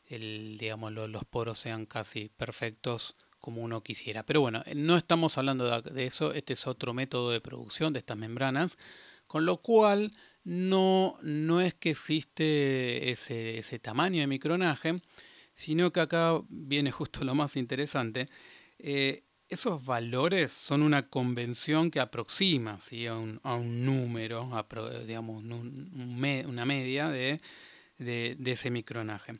el, 0.06 0.56
digamos, 0.56 0.90
los 0.90 1.24
poros 1.26 1.58
sean 1.58 1.84
casi 1.84 2.30
perfectos 2.30 3.14
como 3.40 3.60
uno 3.60 3.82
quisiera. 3.82 4.24
Pero 4.24 4.40
bueno, 4.40 4.62
no 4.74 4.96
estamos 4.96 5.36
hablando 5.36 5.82
de 5.82 6.06
eso, 6.06 6.32
este 6.32 6.54
es 6.54 6.66
otro 6.66 6.94
método 6.94 7.30
de 7.30 7.42
producción 7.42 7.92
de 7.92 7.98
estas 7.98 8.16
membranas, 8.16 8.78
con 9.26 9.44
lo 9.44 9.58
cual 9.58 10.12
no, 10.44 11.18
no 11.20 11.60
es 11.60 11.74
que 11.74 11.90
existe 11.90 13.10
ese, 13.10 13.58
ese 13.58 13.78
tamaño 13.78 14.20
de 14.20 14.26
micronaje, 14.26 14.98
sino 15.52 15.92
que 15.92 16.00
acá 16.00 16.40
viene 16.48 16.90
justo 16.90 17.22
lo 17.22 17.34
más 17.34 17.56
interesante. 17.56 18.28
Eh, 18.78 19.24
esos 19.52 19.84
valores 19.84 20.50
son 20.50 20.82
una 20.82 21.08
convención 21.08 21.90
que 21.90 22.00
aproxima 22.00 22.78
a, 23.42 23.54
un, 23.54 23.84
número, 23.84 24.50
digamos, 25.06 25.44
una 25.44 26.64
media 26.64 27.10
de, 27.10 27.38
ese 27.98 28.70
micronaje. 28.70 29.34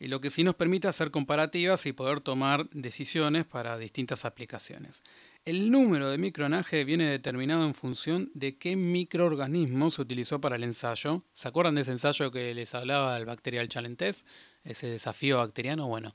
Y 0.00 0.06
lo 0.06 0.20
que 0.20 0.30
sí 0.30 0.44
nos 0.44 0.54
permite 0.54 0.86
hacer 0.86 1.10
comparativas 1.10 1.84
y 1.86 1.92
poder 1.92 2.20
tomar 2.20 2.70
decisiones 2.70 3.46
para 3.46 3.76
distintas 3.78 4.24
aplicaciones. 4.24 5.02
El 5.44 5.72
número 5.72 6.08
de 6.08 6.18
micronaje 6.18 6.84
viene 6.84 7.10
determinado 7.10 7.64
en 7.64 7.74
función 7.74 8.30
de 8.34 8.56
qué 8.58 8.76
microorganismo 8.76 9.90
se 9.90 10.02
utilizó 10.02 10.40
para 10.40 10.54
el 10.54 10.62
ensayo. 10.62 11.24
¿Se 11.32 11.48
acuerdan 11.48 11.74
de 11.74 11.80
ese 11.80 11.90
ensayo 11.90 12.30
que 12.30 12.54
les 12.54 12.76
hablaba 12.76 13.14
del 13.14 13.24
Bacterial 13.24 13.68
Challenge 13.68 13.96
Test? 13.96 14.24
Ese 14.62 14.86
desafío 14.86 15.38
bacteriano. 15.38 15.88
Bueno, 15.88 16.14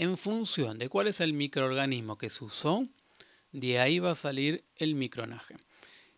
en 0.00 0.16
función 0.16 0.78
de 0.78 0.88
cuál 0.88 1.08
es 1.08 1.20
el 1.20 1.34
microorganismo 1.34 2.16
que 2.16 2.30
se 2.30 2.42
usó, 2.42 2.88
de 3.52 3.80
ahí 3.80 3.98
va 3.98 4.12
a 4.12 4.14
salir 4.14 4.64
el 4.76 4.94
micronaje. 4.94 5.56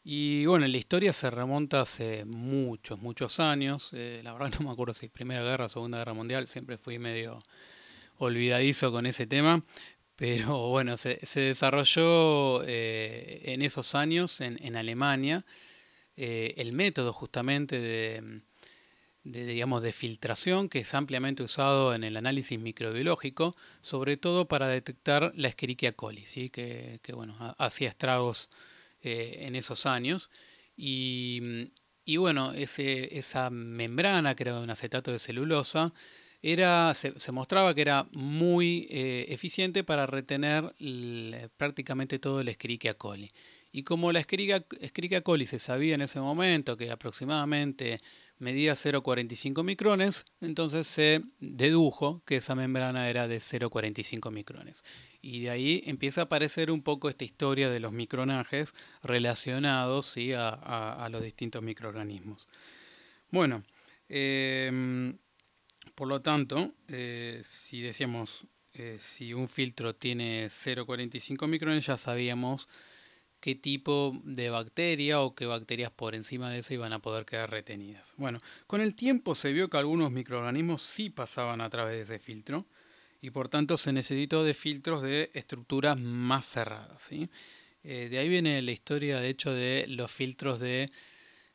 Y 0.05 0.47
bueno, 0.47 0.69
la 0.69 0.77
historia 0.77 1.13
se 1.13 1.31
remonta 1.31 1.81
hace 1.81 2.25
muchos, 2.25 3.01
muchos 3.01 3.41
años. 3.41 3.91
Eh, 3.93 4.21
la 4.23 4.35
verdad 4.35 4.53
no 4.61 4.67
me 4.67 4.73
acuerdo 4.73 4.95
si 4.95 5.09
Primera 5.09 5.43
Guerra 5.43 5.67
o 5.67 5.69
Segunda 5.69 5.99
Guerra 5.99 6.15
Mundial, 6.15 6.47
siempre 6.47 6.79
fui 6.79 7.01
medio 7.01 7.43
olvidadizo 8.19 8.93
con 8.93 9.05
ese 9.05 9.27
tema. 9.27 9.65
Pero 10.15 10.69
bueno, 10.69 10.97
se, 10.97 11.19
desarrolló 11.35 12.63
eh, 12.65 13.43
en 13.47 13.63
esos 13.63 13.97
años 13.97 14.41
en, 14.41 14.77
Alemania 14.77 15.45
eh, 16.17 16.55
el 16.59 16.73
método 16.73 17.13
justamente 17.13 17.81
de, 17.81 18.43
de, 19.25 19.47
digamos, 19.47 19.83
de 19.83 19.93
filtración 19.93 20.69
que 20.69 20.81
es 20.81 20.95
ampliamente 20.95 21.43
usado 21.43 21.95
en 21.95 22.05
el 22.05 22.17
análisis 22.17 22.59
microbiológico, 22.59 23.57
sobre 23.81 24.17
todo 24.17 24.49
para 24.49 24.69
detectar 24.69 25.33
la 25.37 25.49
Escherichia 25.49 25.93
coli, 25.93 26.27
¿sí? 26.27 26.51
que, 26.51 27.01
bueno, 27.15 27.37
hacía 27.59 27.89
estragos 27.89 28.51
eh, 29.03 29.39
en 29.43 29.57
esos 29.57 29.87
años. 29.87 30.31
Y, 30.77 31.71
y 32.05 32.17
bueno, 32.17 32.53
ese, 32.53 33.17
esa 33.19 33.51
membrana, 33.51 34.35
que 34.35 34.45
era 34.45 34.59
un 34.59 34.71
acetato 34.71 35.13
de 35.13 35.19
celulosa, 35.19 35.93
era, 36.43 36.93
se, 36.95 37.33
mostraba 37.33 37.75
que 37.75 37.83
era 37.83 38.09
muy 38.11 38.89
eh, 38.91 39.27
eficiente 39.29 39.85
para 39.85 40.07
retener 40.07 40.75
prácticamente 41.57 42.19
todo 42.19 42.41
el 42.41 42.49
Escherichia 42.49 42.95
coli. 42.95 43.31
Y 43.75 43.85
como 43.85 44.13
la 44.13 44.21
Escherichia 44.21 45.23
coli 45.23 45.47
se 45.47 45.59
sabía 45.59 45.95
en 45.95 46.03
ese 46.03 46.21
momento 46.21 46.77
que 46.77 46.91
aproximadamente 46.91 48.03
medía 48.39 48.75
0,45 48.75 49.65
micrones, 49.65 50.27
entonces 50.43 50.87
se 50.87 51.23
dedujo 51.41 52.23
que 52.27 52.37
esa 52.37 52.55
membrana 52.55 53.09
era 53.09 53.27
de 53.27 53.39
0,45 53.39 54.31
micrones. 54.31 54.85
Y 55.23 55.41
de 55.43 55.51
ahí 55.51 55.83
empieza 55.87 56.21
a 56.21 56.25
aparecer 56.25 56.71
un 56.71 56.83
poco 56.83 57.09
esta 57.09 57.25
historia 57.25 57.71
de 57.71 57.81
los 57.81 57.93
micronajes 57.93 58.75
relacionados 59.03 60.17
a, 60.37 61.09
los 61.11 61.23
distintos 61.23 61.63
microorganismos. 61.63 62.49
Bueno, 63.31 63.63
em, 64.11 65.17
por 65.95 66.09
lo 66.09 66.21
tanto, 66.21 66.75
eh, 66.89 67.41
si 67.43 67.81
decíamos, 67.81 68.45
eh, 68.75 68.99
si 69.01 69.33
un 69.33 69.49
filtro 69.49 69.95
tiene 69.95 70.49
0,45 70.51 71.47
micrones, 71.47 71.87
ya 71.87 71.97
sabíamos 71.97 72.69
qué 73.43 73.57
tipo 73.57 74.17
de 74.23 74.51
bacteria 74.51 75.21
o 75.21 75.35
qué 75.35 75.47
bacterias 75.47 75.91
por 75.91 76.15
encima 76.15 76.49
de 76.49 76.61
eso 76.61 76.75
iban 76.75 76.93
a 76.93 77.01
poder 77.01 77.25
quedar 77.25 77.51
retenidas. 77.51 78.15
Bueno, 78.17 78.39
con 78.69 78.81
el 78.81 78.95
tiempo 78.95 79.35
se 79.35 79.53
vio 79.53 79.69
que 79.69 79.77
algunos 79.79 80.13
microorganismos 80.13 80.81
sí 80.81 81.11
pasaban 81.11 81.61
a 81.61 81.69
través 81.69 81.97
de 81.97 82.03
ese 82.03 82.23
filtro 82.23 82.65
y 83.21 83.31
por 83.31 83.49
tanto 83.49 83.77
se 83.77 83.93
necesitó 83.93 84.45
de 84.45 84.55
filtros 84.55 85.03
de 85.03 85.33
estructuras 85.35 85.99
más 85.99 86.47
cerradas. 86.47 87.03
¿sí? 87.03 87.31
Eh, 87.83 88.09
de 88.09 88.19
ahí 88.19 88.29
viene 88.29 88.63
la 88.63 88.71
historia, 88.71 89.19
de 89.19 89.31
hecho, 89.31 89.53
de 89.53 89.87
los 89.89 90.13
filtros 90.13 90.61
de 90.61 90.93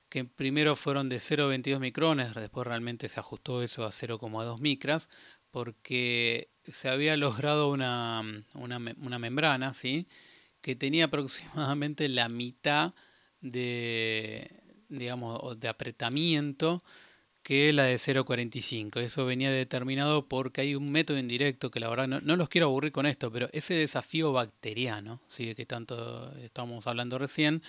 que 0.09 0.25
primero 0.25 0.75
fueron 0.75 1.07
de 1.07 1.17
0,22 1.17 1.79
micrones, 1.79 2.35
después 2.35 2.67
realmente 2.67 3.07
se 3.07 3.21
ajustó 3.21 3.63
eso 3.63 3.85
a 3.85 3.91
0,2 3.91 4.59
micras, 4.59 5.09
porque 5.51 6.49
se 6.65 6.89
había 6.89 7.15
logrado 7.15 7.69
una, 7.71 8.21
una, 8.55 8.77
una 8.97 9.19
membrana, 9.19 9.73
¿sí? 9.73 10.05
Que 10.61 10.75
tenía 10.75 11.05
aproximadamente 11.05 12.09
la 12.09 12.29
mitad 12.29 12.93
de, 13.41 14.49
digamos, 14.89 15.59
de 15.59 15.67
apretamiento 15.67 16.83
que 17.47 17.71
la 17.71 17.85
de 17.85 17.95
0.45. 17.95 18.99
Eso 18.99 19.25
venía 19.25 19.49
determinado 19.49 20.27
porque 20.27 20.59
hay 20.59 20.75
un 20.75 20.91
método 20.91 21.17
indirecto 21.17 21.71
que 21.71 21.79
la 21.79 21.89
verdad 21.89 22.07
no, 22.07 22.35
los 22.35 22.49
quiero 22.49 22.67
aburrir 22.67 22.91
con 22.91 23.05
esto, 23.05 23.31
pero 23.31 23.49
ese 23.53 23.73
desafío 23.73 24.33
bacteriano, 24.33 25.21
¿sí? 25.29 25.55
que 25.55 25.65
tanto 25.65 26.35
estamos 26.39 26.87
hablando 26.87 27.17
recién, 27.17 27.61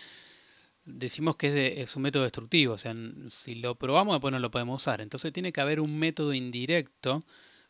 decimos 0.84 1.36
que 1.36 1.46
es, 1.46 1.54
de, 1.54 1.82
es, 1.82 1.94
un 1.94 2.02
método 2.02 2.24
destructivo, 2.24 2.74
o 2.74 2.78
sea, 2.78 2.92
si 3.30 3.54
lo 3.54 3.76
probamos 3.76 4.14
después 4.14 4.32
no 4.32 4.40
lo 4.40 4.50
podemos 4.50 4.82
usar. 4.82 5.00
Entonces 5.00 5.32
tiene 5.32 5.52
que 5.52 5.60
haber 5.60 5.78
un 5.78 5.96
método 5.96 6.34
indirecto 6.34 7.24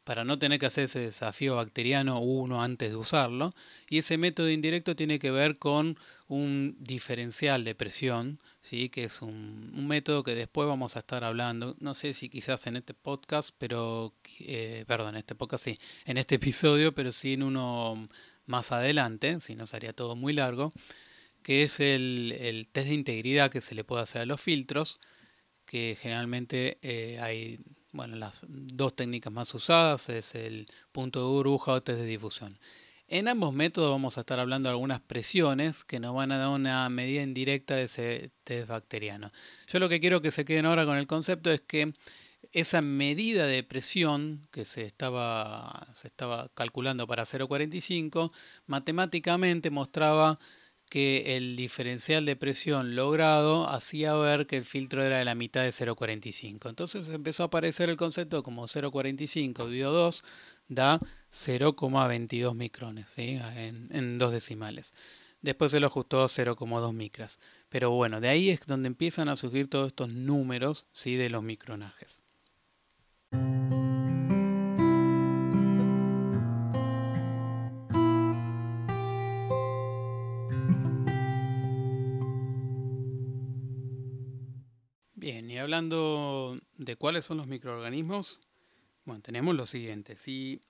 para 0.08 0.24
no 0.24 0.38
tener 0.38 0.58
que 0.58 0.64
hacer 0.64 0.84
ese 0.84 1.00
desafío 1.00 1.56
bacteriano 1.56 2.18
uno 2.20 2.62
antes 2.62 2.88
de 2.88 2.96
usarlo. 2.96 3.52
Y 3.90 3.98
ese 3.98 4.16
método 4.16 4.48
indirecto 4.48 4.96
tiene 4.96 5.18
que 5.18 5.30
ver 5.30 5.58
con 5.58 5.98
un 6.28 6.78
diferencial 6.80 7.62
de 7.62 7.74
presión, 7.74 8.40
¿sí? 8.62 8.88
que 8.88 9.04
es 9.04 9.20
un, 9.20 9.86
método 9.86 10.22
que 10.22 10.34
después 10.34 10.66
vamos 10.66 10.96
a 10.96 11.00
estar 11.00 11.24
hablando, 11.24 11.76
no 11.80 11.92
sé 11.94 12.14
si 12.14 12.30
quizás 12.30 12.66
en 12.66 12.76
este 12.76 12.94
podcast, 12.94 13.50
pero, 13.58 14.14
eh, 14.40 14.86
perdón, 14.88 15.10
en 15.10 15.16
este 15.16 15.34
podcast 15.34 15.64
sí, 15.64 15.78
en 16.06 16.16
este 16.16 16.36
episodio, 16.36 16.94
pero 16.94 17.12
sí 17.12 17.34
en 17.34 17.42
uno 17.42 18.08
más 18.46 18.72
adelante, 18.72 19.40
si 19.40 19.56
no 19.56 19.66
sería 19.66 19.92
todo 19.92 20.16
muy 20.16 20.32
largo, 20.32 20.72
que 21.42 21.64
es 21.64 21.80
el, 21.80 22.66
test 22.72 22.88
de 22.88 22.94
integridad 22.94 23.50
que 23.50 23.60
se 23.60 23.74
le 23.74 23.84
puede 23.84 24.04
hacer 24.04 24.22
a 24.22 24.26
los 24.26 24.40
filtros, 24.40 25.00
que 25.66 25.98
generalmente 26.00 26.78
eh, 26.80 27.20
hay 27.20 27.60
bueno, 27.92 28.16
las 28.16 28.44
dos 28.48 28.94
técnicas 28.94 29.32
más 29.32 29.54
usadas 29.54 30.08
es 30.08 30.34
el 30.34 30.66
punto 30.92 31.20
de 31.20 31.26
burbuja 31.26 31.72
o 31.72 31.82
test 31.82 32.00
de 32.00 32.06
difusión. 32.06 32.58
En 33.10 33.26
ambos 33.26 33.54
métodos 33.54 33.90
vamos 33.90 34.18
a 34.18 34.20
estar 34.20 34.38
hablando 34.38 34.68
de 34.68 34.72
algunas 34.72 35.00
presiones 35.00 35.82
que 35.82 35.98
nos 35.98 36.14
van 36.14 36.30
a 36.30 36.36
dar 36.36 36.48
una 36.48 36.86
medida 36.90 37.22
indirecta 37.22 37.74
de 37.74 37.84
ese 37.84 38.30
test 38.44 38.68
bacteriano. 38.68 39.30
Yo 39.66 39.78
lo 39.78 39.88
que 39.88 40.00
quiero 40.00 40.20
que 40.20 40.30
se 40.30 40.44
queden 40.44 40.66
ahora 40.66 40.84
con 40.84 40.98
el 40.98 41.06
concepto 41.06 41.50
es 41.50 41.62
que 41.62 41.94
esa 42.52 42.82
medida 42.82 43.46
de 43.46 43.62
presión 43.62 44.46
que 44.50 44.64
se 44.64 44.84
estaba, 44.84 45.86
se 45.94 46.06
estaba 46.06 46.48
calculando 46.54 47.06
para 47.06 47.24
0,45 47.24 48.32
matemáticamente 48.66 49.70
mostraba 49.70 50.38
que 50.88 51.36
el 51.36 51.56
diferencial 51.56 52.24
de 52.24 52.36
presión 52.36 52.94
logrado 52.94 53.68
hacía 53.68 54.14
ver 54.14 54.46
que 54.46 54.56
el 54.56 54.64
filtro 54.64 55.02
era 55.02 55.18
de 55.18 55.24
la 55.24 55.34
mitad 55.34 55.62
de 55.62 55.70
0,45. 55.70 56.68
Entonces 56.68 57.08
empezó 57.08 57.42
a 57.42 57.46
aparecer 57.46 57.90
el 57.90 57.96
concepto 57.96 58.42
como 58.42 58.66
0,45 58.66 59.64
dividido 59.66 59.92
2 59.92 60.24
da 60.68 61.00
0,22 61.32 62.54
micrones 62.54 63.18
en, 63.18 63.88
en, 63.90 64.18
dos 64.18 64.32
decimales. 64.32 64.94
Después 65.40 65.70
se 65.70 65.80
lo 65.80 65.86
ajustó 65.86 66.22
a 66.22 66.26
0,2 66.26 66.92
micras. 66.92 67.38
Pero 67.68 67.90
bueno, 67.90 68.20
de 68.20 68.28
ahí 68.28 68.50
es 68.50 68.66
donde 68.66 68.88
empiezan 68.88 69.28
a 69.28 69.36
surgir 69.36 69.68
todos 69.68 69.88
estos 69.88 70.08
números 70.08 70.86
¿sí? 70.92 71.16
de 71.16 71.30
los 71.30 71.42
micronajes. 71.42 72.22
Hablando 85.78 86.58
de 86.76 86.96
cuáles 86.96 87.24
son 87.24 87.36
los 87.36 87.46
microorganismos, 87.46 88.40
Bueno, 89.04 89.22
tenemos 89.22 89.54
lo 89.54 89.64
siguiente. 89.64 90.16
Si, 90.16 90.60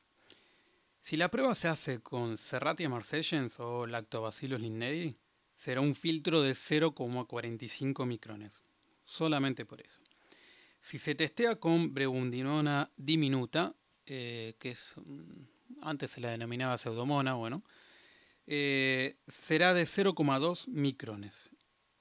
si 1.00 1.16
la 1.16 1.30
prueba 1.30 1.54
se 1.54 1.68
hace 1.68 2.00
con 2.00 2.36
Serratia 2.36 2.90
marcellens 2.90 3.58
o 3.58 3.86
Lactobacillus 3.86 4.60
linneri, 4.60 5.16
será 5.54 5.80
un 5.80 5.94
filtro 5.94 6.42
de 6.42 6.52
0,45 6.52 8.06
micrones. 8.06 8.62
Solamente 9.04 9.64
por 9.64 9.80
eso. 9.80 10.02
Si 10.78 10.98
se 10.98 11.14
testea 11.14 11.56
con 11.56 11.94
Brebundinona 11.94 12.90
diminuta, 12.98 13.74
eh, 14.04 14.56
que 14.58 14.72
es 14.72 14.92
mm, 14.96 15.80
antes 15.80 16.10
se 16.10 16.20
la 16.20 16.30
denominaba 16.30 16.76
pseudomona, 16.76 17.32
bueno, 17.32 17.64
eh, 18.46 19.16
será 19.26 19.72
de 19.72 19.84
0,2 19.84 20.68
micrones. 20.68 21.50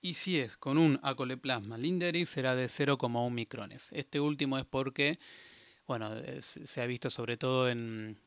Y 0.01 0.13
si 0.13 0.39
es 0.39 0.57
con 0.57 0.77
un 0.77 0.99
acoleplasma 1.01 1.77
linderi, 1.77 2.25
será 2.25 2.55
de 2.55 2.67
0,1 2.67 3.31
micrones. 3.31 3.89
Este 3.91 4.19
último 4.19 4.57
es 4.57 4.65
porque, 4.65 5.17
bueno, 5.87 6.11
se 6.41 6.81
ha 6.81 6.85
visto 6.85 7.09
sobre 7.09 7.37
todo 7.37 7.69
en, 7.69 8.17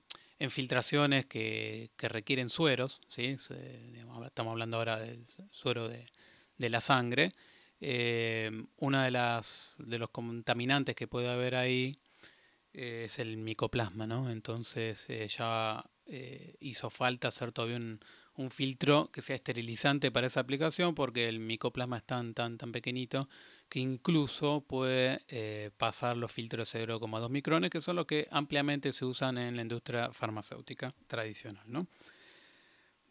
filtraciones 0.48 1.26
que, 1.26 1.90
requieren 1.98 2.48
sueros, 2.48 3.00
¿sí? 3.08 3.36
estamos 4.24 4.52
hablando 4.52 4.78
ahora 4.78 4.98
del 4.98 5.24
suero 5.52 5.88
de, 5.88 6.70
la 6.70 6.80
sangre. 6.80 7.32
Eh, 7.82 8.50
una 8.76 9.04
de 9.04 9.10
las 9.10 9.74
de 9.78 9.98
los 9.98 10.10
contaminantes 10.10 10.94
que 10.94 11.08
puede 11.08 11.30
haber 11.30 11.54
ahí 11.54 11.96
eh, 12.74 13.04
es 13.06 13.18
el 13.18 13.38
micoplasma, 13.38 14.06
¿no? 14.06 14.30
Entonces 14.30 15.08
eh, 15.08 15.26
ya 15.28 15.82
hizo 16.60 16.90
falta 16.90 17.28
hacer 17.28 17.52
todavía 17.52 17.76
un, 17.76 18.00
un 18.36 18.50
filtro 18.50 19.10
que 19.12 19.22
sea 19.22 19.36
esterilizante 19.36 20.10
para 20.10 20.26
esa 20.26 20.40
aplicación 20.40 20.94
porque 20.94 21.28
el 21.28 21.40
micoplasma 21.40 21.98
es 21.98 22.04
tan 22.04 22.34
tan 22.34 22.56
tan 22.58 22.72
pequeñito 22.72 23.28
que 23.68 23.80
incluso 23.80 24.64
puede 24.66 25.20
eh, 25.28 25.70
pasar 25.76 26.16
los 26.16 26.32
filtros 26.32 26.72
de 26.72 26.86
0,2 26.86 27.28
micrones 27.28 27.70
que 27.70 27.80
son 27.80 27.96
los 27.96 28.06
que 28.06 28.28
ampliamente 28.30 28.92
se 28.92 29.04
usan 29.04 29.38
en 29.38 29.56
la 29.56 29.62
industria 29.62 30.12
farmacéutica 30.12 30.94
tradicional. 31.06 31.64
¿no? 31.66 31.86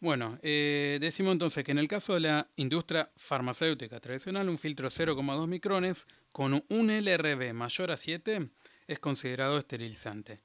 Bueno, 0.00 0.38
eh, 0.42 0.96
decimos 1.00 1.32
entonces 1.32 1.62
que 1.62 1.72
en 1.72 1.78
el 1.78 1.86
caso 1.86 2.14
de 2.14 2.20
la 2.20 2.48
industria 2.56 3.10
farmacéutica 3.16 4.00
tradicional 4.00 4.48
un 4.48 4.56
filtro 4.56 4.88
0,2 4.88 5.46
micrones 5.46 6.06
con 6.32 6.64
un 6.68 6.90
LRB 6.90 7.52
mayor 7.52 7.90
a 7.90 7.98
7 7.98 8.48
es 8.86 8.98
considerado 8.98 9.58
esterilizante. 9.58 10.40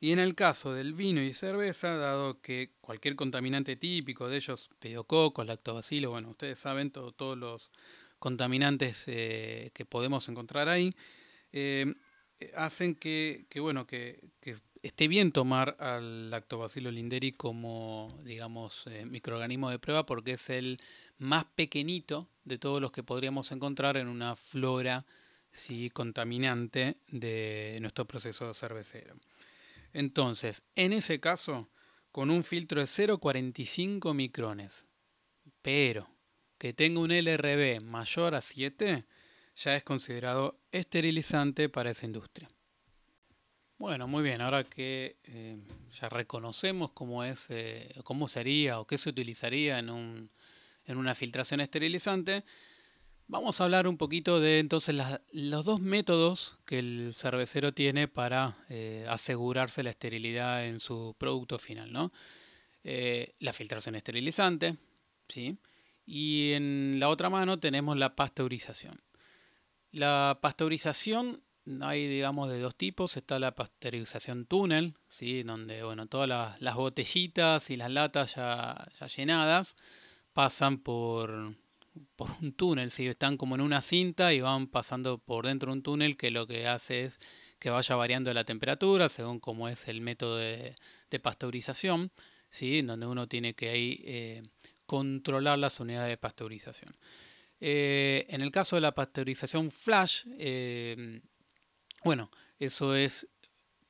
Y 0.00 0.12
en 0.12 0.20
el 0.20 0.34
caso 0.36 0.72
del 0.72 0.94
vino 0.94 1.20
y 1.20 1.34
cerveza, 1.34 1.96
dado 1.96 2.40
que 2.40 2.72
cualquier 2.80 3.16
contaminante 3.16 3.74
típico 3.74 4.28
de 4.28 4.36
ellos, 4.36 4.70
pediococo, 4.78 5.42
lactobacilo, 5.42 6.10
bueno, 6.10 6.30
ustedes 6.30 6.60
saben 6.60 6.90
todos 6.92 7.36
los 7.36 7.72
contaminantes 8.20 9.04
eh, 9.08 9.70
que 9.74 9.84
podemos 9.84 10.28
encontrar 10.28 10.68
ahí, 10.68 10.94
eh, 11.52 11.94
hacen 12.56 12.94
que, 12.94 13.46
bueno, 13.60 13.86
que, 13.86 14.20
esté 14.82 15.08
bien 15.08 15.32
tomar 15.32 15.76
al 15.80 16.30
lactobacilo 16.30 16.92
linderi 16.92 17.32
como, 17.32 18.16
digamos, 18.22 18.86
eh, 18.86 19.04
microorganismo 19.04 19.70
de 19.70 19.80
prueba 19.80 20.06
porque 20.06 20.32
es 20.32 20.50
el 20.50 20.80
más 21.18 21.44
pequeñito 21.56 22.28
de 22.44 22.58
todos 22.58 22.80
los 22.80 22.92
que 22.92 23.02
podríamos 23.02 23.50
encontrar 23.50 23.96
en 23.96 24.08
una 24.08 24.36
flora 24.36 25.04
¿sí? 25.50 25.90
contaminante 25.90 26.94
de 27.08 27.78
nuestro 27.80 28.04
proceso 28.04 28.54
cervecero. 28.54 29.16
Entonces, 29.92 30.62
en 30.74 30.92
ese 30.92 31.20
caso, 31.20 31.68
con 32.12 32.30
un 32.30 32.44
filtro 32.44 32.80
de 32.80 32.86
0,45 32.86 34.14
micrones, 34.14 34.86
pero 35.62 36.08
que 36.58 36.72
tenga 36.72 37.00
un 37.00 37.12
LRB 37.12 37.80
mayor 37.80 38.34
a 38.34 38.40
7, 38.40 39.04
ya 39.56 39.76
es 39.76 39.82
considerado 39.82 40.60
esterilizante 40.72 41.68
para 41.68 41.90
esa 41.90 42.06
industria. 42.06 42.48
Bueno, 43.78 44.08
muy 44.08 44.24
bien, 44.24 44.40
ahora 44.40 44.64
que 44.64 45.18
eh, 45.24 45.56
ya 45.92 46.08
reconocemos 46.08 46.90
cómo, 46.90 47.22
es, 47.22 47.46
eh, 47.50 47.94
cómo 48.02 48.26
sería 48.26 48.80
o 48.80 48.86
qué 48.86 48.98
se 48.98 49.08
utilizaría 49.08 49.78
en, 49.78 49.90
un, 49.90 50.30
en 50.84 50.98
una 50.98 51.14
filtración 51.14 51.60
esterilizante, 51.60 52.44
Vamos 53.30 53.60
a 53.60 53.64
hablar 53.64 53.86
un 53.86 53.98
poquito 53.98 54.40
de 54.40 54.58
entonces 54.58 54.96
los 55.32 55.64
dos 55.66 55.80
métodos 55.82 56.58
que 56.64 56.78
el 56.78 57.10
cervecero 57.12 57.74
tiene 57.74 58.08
para 58.08 58.56
eh, 58.70 59.04
asegurarse 59.06 59.82
la 59.82 59.90
esterilidad 59.90 60.64
en 60.64 60.80
su 60.80 61.14
producto 61.18 61.58
final, 61.58 61.92
¿no? 61.92 62.10
Eh, 62.84 63.34
la 63.38 63.52
filtración 63.52 63.96
esterilizante, 63.96 64.78
¿sí? 65.28 65.58
Y 66.06 66.52
en 66.52 66.98
la 66.98 67.10
otra 67.10 67.28
mano 67.28 67.60
tenemos 67.60 67.98
la 67.98 68.16
pasteurización. 68.16 68.98
La 69.90 70.38
pasteurización 70.40 71.42
hay, 71.82 72.06
digamos, 72.06 72.48
de 72.48 72.60
dos 72.60 72.76
tipos. 72.76 73.18
Está 73.18 73.38
la 73.38 73.54
pasteurización 73.54 74.46
túnel, 74.46 74.94
¿sí? 75.06 75.42
Donde, 75.42 75.82
bueno, 75.82 76.06
todas 76.06 76.58
las, 76.58 76.74
botellitas 76.76 77.68
y 77.68 77.76
las 77.76 77.90
latas 77.90 78.36
ya, 78.36 78.88
ya 78.98 79.06
llenadas 79.06 79.76
pasan 80.32 80.78
por 80.78 81.54
por 82.16 82.28
un 82.42 82.52
túnel, 82.52 82.90
si 82.90 83.06
están 83.06 83.36
como 83.36 83.54
en 83.54 83.60
una 83.60 83.80
cinta 83.80 84.32
y 84.32 84.40
van 84.40 84.66
pasando 84.66 85.18
por 85.18 85.46
dentro 85.46 85.70
de 85.70 85.78
un 85.78 85.82
túnel 85.82 86.16
que 86.16 86.30
lo 86.30 86.46
que 86.46 86.66
hace 86.66 87.04
es 87.04 87.20
que 87.58 87.70
vaya 87.70 87.96
variando 87.96 88.32
la 88.32 88.44
temperatura 88.44 89.08
según 89.08 89.40
como 89.40 89.68
es 89.68 89.88
el 89.88 90.00
método 90.00 90.36
de, 90.36 90.74
pasteurización, 91.22 92.12
¿sí? 92.50 92.82
donde 92.82 93.06
uno 93.06 93.28
tiene 93.28 93.54
que 93.54 93.70
ahí 93.70 94.00
eh, 94.04 94.42
controlar 94.86 95.58
las 95.58 95.80
unidades 95.80 96.10
de 96.10 96.16
pasteurización. 96.16 96.96
Eh, 97.60 98.26
en 98.28 98.40
el 98.40 98.50
caso 98.50 98.76
de 98.76 98.82
la 98.82 98.94
pasteurización 98.94 99.70
flash, 99.70 100.24
eh, 100.38 101.20
bueno, 102.04 102.30
eso 102.58 102.94
es 102.94 103.28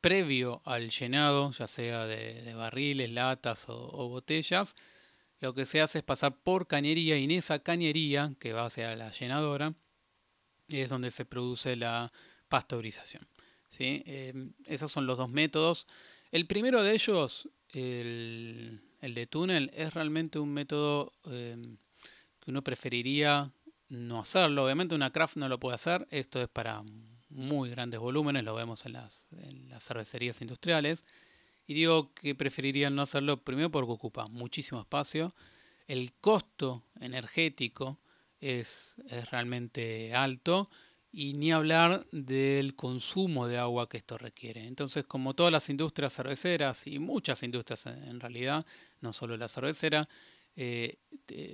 previo 0.01 0.63
al 0.65 0.91
llenado, 0.91 1.53
ya 1.53 1.67
sea 1.67 2.07
de, 2.07 2.55
barriles, 2.55 3.11
latas 3.11 3.67
o 3.69 4.09
botellas, 4.09 4.75
lo 5.41 5.55
que 5.55 5.67
se 5.67 5.81
hace 5.81 5.99
es 5.99 6.05
pasar 6.05 6.43
por 6.43 6.67
cañería 6.67 7.17
y 7.19 7.25
en 7.25 7.31
esa 7.31 7.61
cañería, 7.61 8.35
que 8.39 8.53
va 8.53 8.67
hacia 8.67 8.95
la 8.97 9.11
llenadora, 9.13 9.75
es 10.69 10.91
donde 10.91 11.11
se 11.11 11.25
produce 11.25 11.77
la 11.77 12.11
pasteurización. 12.49 13.23
¿sí? 13.69 14.03
Em, 14.07 14.53
esos 14.65 14.91
son 14.91 15.07
los 15.07 15.17
dos 15.17 15.31
métodos. 15.31 15.87
El 16.31 16.47
primero 16.47 16.83
de 16.83 16.93
ellos, 16.93 17.49
el, 17.71 18.81
de 19.01 19.27
túnel, 19.27 19.71
es 19.75 19.95
realmente 19.95 20.39
un 20.39 20.53
método 20.53 21.13
em, 21.27 21.79
que 22.41 22.51
uno 22.51 22.63
preferiría 22.63 23.53
no 23.89 24.21
hacerlo. 24.21 24.65
Obviamente 24.65 24.95
una 24.95 25.13
craft 25.13 25.37
no 25.37 25.49
lo 25.49 25.61
puede 25.61 25.77
hacer. 25.77 26.07
Esto 26.11 26.43
es 26.43 26.49
para 26.49 26.83
muy 27.31 27.71
grandes 27.71 28.01
volúmenes, 28.01 28.45
lo 28.45 28.55
vemos 28.55 28.85
en 28.87 28.95
las, 28.95 29.27
en 29.33 29.69
las 29.69 29.85
cervecerías 29.85 30.41
industriales. 30.41 31.05
Y 31.69 31.75
digo 31.75 32.15
que 32.15 32.35
preferirían 32.35 32.95
no 32.95 33.03
hacerlo 33.03 33.45
primero 33.45 33.71
porque 33.71 33.93
ocupa 33.93 34.27
muchísimo 34.27 34.81
espacio. 34.81 35.35
El 35.87 36.15
costo 36.15 36.83
energético 36.99 38.01
es, 38.41 38.97
realmente 39.31 40.15
alto 40.15 40.71
y 41.13 41.35
ni 41.35 41.53
hablar 41.53 42.07
del 42.11 42.75
consumo 42.75 43.47
de 43.47 43.59
agua 43.59 43.87
que 43.87 43.99
esto 43.99 44.17
requiere. 44.17 44.67
Entonces, 44.67 45.05
como 45.05 45.35
todas 45.35 45.53
las 45.53 45.69
industrias 45.69 46.15
cerveceras 46.15 46.87
y 46.87 46.99
muchas 46.99 47.43
industrias 47.43 47.85
en 47.85 48.19
realidad, 48.19 48.65
no 49.03 49.13
solo 49.13 49.37
la 49.37 49.49
cervecera, 49.49 50.09
eh, 50.61 50.99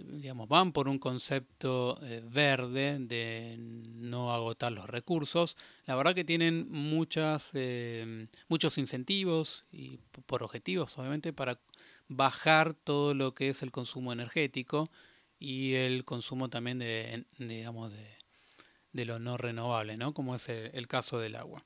digamos, 0.07 0.49
van 0.49 0.73
por 0.73 0.89
un 0.89 0.99
concepto 0.99 1.99
eh, 2.03 2.23
verde 2.25 2.97
de 2.99 3.55
no 3.59 4.33
agotar 4.33 4.73
los 4.73 4.89
recursos. 4.89 5.59
La 5.85 5.95
verdad 5.95 6.15
que 6.15 6.25
tienen 6.25 6.71
muchas, 6.71 7.51
eh, 7.53 8.29
muchos 8.49 8.79
incentivos 8.79 9.67
y 9.71 9.99
por 10.25 10.43
objetivos, 10.43 10.97
obviamente, 10.97 11.35
para 11.35 11.61
bajar 12.09 12.73
todo 12.73 13.13
lo 13.13 13.35
que 13.35 13.51
es 13.51 13.63
el 13.63 13.73
consumo 13.73 14.11
energético 14.11 14.91
y 15.39 15.75
el 15.75 16.07
consumo 16.07 16.49
también 16.49 16.79
de, 16.79 17.27
digamos, 17.37 17.93
de, 17.93 19.05
lo 19.05 19.19
no 19.19 19.37
renovable, 19.37 19.99
¿no? 19.99 20.15
como 20.15 20.35
es 20.35 20.49
el, 20.49 20.89
caso 20.89 21.19
del 21.19 21.37
agua. 21.37 21.63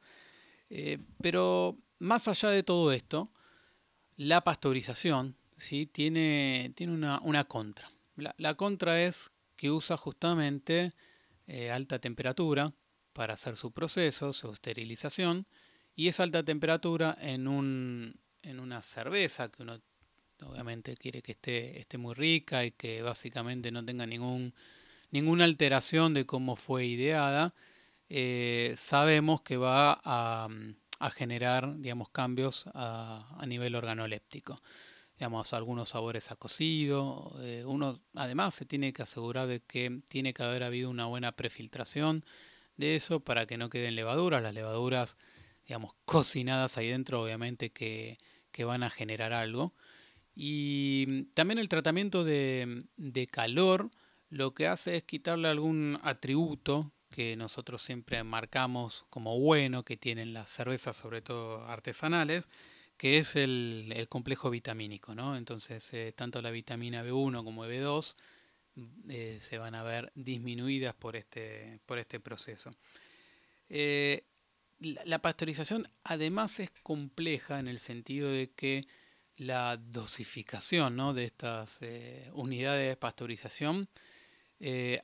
pero 1.22 1.76
más 2.00 2.26
allá 2.26 2.48
de 2.50 2.64
todo 2.64 2.90
esto, 2.90 3.30
la 4.16 4.42
pasteurización 4.42 5.36
¿sí? 5.58 5.86
tiene, 5.86 6.72
tiene 6.74 6.94
una, 6.94 7.44
contra. 7.44 7.90
La, 8.16 8.54
contra 8.54 9.02
es 9.02 9.30
que 9.56 9.70
usa 9.70 9.96
justamente 9.96 10.92
eh, 11.46 11.70
alta 11.70 11.98
temperatura 11.98 12.72
para 13.12 13.34
hacer 13.34 13.56
su 13.56 13.72
proceso, 13.72 14.32
su 14.32 14.50
esterilización, 14.52 15.46
y 15.94 16.08
esa 16.08 16.22
alta 16.22 16.44
temperatura 16.44 17.16
en, 17.20 17.48
un, 17.48 18.20
en 18.42 18.60
una 18.60 18.82
cerveza 18.82 19.50
que 19.50 19.62
uno 19.62 19.80
obviamente 20.44 20.96
quiere 20.96 21.20
que 21.20 21.32
esté, 21.32 21.80
esté 21.80 21.98
muy 21.98 22.14
rica 22.14 22.64
y 22.64 22.70
que 22.70 23.02
básicamente 23.02 23.72
no 23.72 23.84
tenga 23.84 24.06
ningún, 24.06 24.54
ninguna 25.10 25.44
alteración 25.44 26.14
de 26.14 26.26
cómo 26.26 26.54
fue 26.54 26.86
ideada, 26.86 27.54
eh, 28.08 28.74
sabemos 28.76 29.40
que 29.42 29.56
va 29.56 30.00
a, 30.04 30.48
generar 31.16 31.76
digamos, 31.78 32.10
cambios 32.10 32.66
a, 32.74 33.36
a 33.36 33.46
nivel 33.46 33.74
organoléptico 33.74 34.60
digamos, 35.18 35.52
algunos 35.52 35.90
sabores 35.90 36.30
a 36.30 36.36
cocido. 36.36 37.32
Eh, 37.40 37.64
uno 37.66 38.00
además 38.14 38.54
se 38.54 38.64
tiene 38.64 38.92
que 38.92 39.02
asegurar 39.02 39.48
de 39.48 39.60
que 39.60 40.00
tiene 40.08 40.32
que 40.32 40.44
haber 40.44 40.62
habido 40.62 40.90
una 40.90 41.06
buena 41.06 41.32
prefiltración 41.32 42.24
de 42.76 42.94
eso 42.94 43.20
para 43.20 43.46
que 43.46 43.58
no 43.58 43.68
queden 43.68 43.96
levaduras. 43.96 44.42
Las 44.42 44.54
levaduras, 44.54 45.16
digamos, 45.66 45.94
cocinadas 46.04 46.78
ahí 46.78 46.88
dentro, 46.88 47.22
obviamente 47.22 47.70
que, 47.70 48.18
van 48.64 48.82
a 48.82 48.90
generar 48.90 49.32
algo. 49.32 49.72
Y 50.34 51.26
también 51.34 51.60
el 51.60 51.68
tratamiento 51.68 52.24
de, 52.24 52.86
de 52.96 53.26
calor 53.28 53.88
lo 54.30 54.52
que 54.52 54.66
hace 54.66 54.96
es 54.96 55.04
quitarle 55.04 55.46
algún 55.46 56.00
atributo 56.02 56.92
que 57.08 57.36
nosotros 57.36 57.82
siempre 57.82 58.22
marcamos 58.24 59.06
como 59.10 59.38
bueno 59.38 59.84
que 59.84 59.96
tienen 59.96 60.32
las 60.32 60.50
cervezas, 60.50 60.96
sobre 60.96 61.22
todo 61.22 61.64
artesanales, 61.66 62.48
que 62.98 63.18
es 63.18 63.36
el, 63.36 64.06
complejo 64.10 64.50
vitamínico. 64.50 65.14
¿no? 65.14 65.36
Entonces, 65.36 65.94
eh, 65.94 66.12
tanto 66.14 66.42
la 66.42 66.50
vitamina 66.50 67.02
B1 67.02 67.44
como 67.44 67.64
B2 67.64 68.14
eh, 69.08 69.38
se 69.40 69.56
van 69.56 69.74
a 69.74 69.82
ver 69.84 70.12
disminuidas 70.14 70.94
por 70.94 71.16
este, 71.16 71.80
por 71.86 71.98
este 71.98 72.20
proceso. 72.20 72.70
Eh, 73.70 74.24
la, 74.80 75.20
pasteurización 75.20 75.88
además 76.04 76.60
es 76.60 76.70
compleja 76.82 77.60
en 77.60 77.68
el 77.68 77.78
sentido 77.78 78.30
de 78.30 78.50
que 78.50 78.86
la 79.36 79.76
dosificación 79.76 80.96
¿no? 80.96 81.14
de 81.14 81.24
estas 81.24 81.80
unidades 82.32 82.88
de 82.88 82.96
pasteurización 82.96 83.88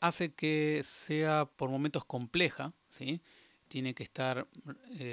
hace 0.01 0.35
que 0.35 0.83
sea 0.85 1.45
por 1.45 1.71
momentos 1.71 2.05
compleja, 2.05 2.73
¿sí? 2.89 3.21
tiene 3.69 3.95
que 3.95 4.03
estar 4.03 4.49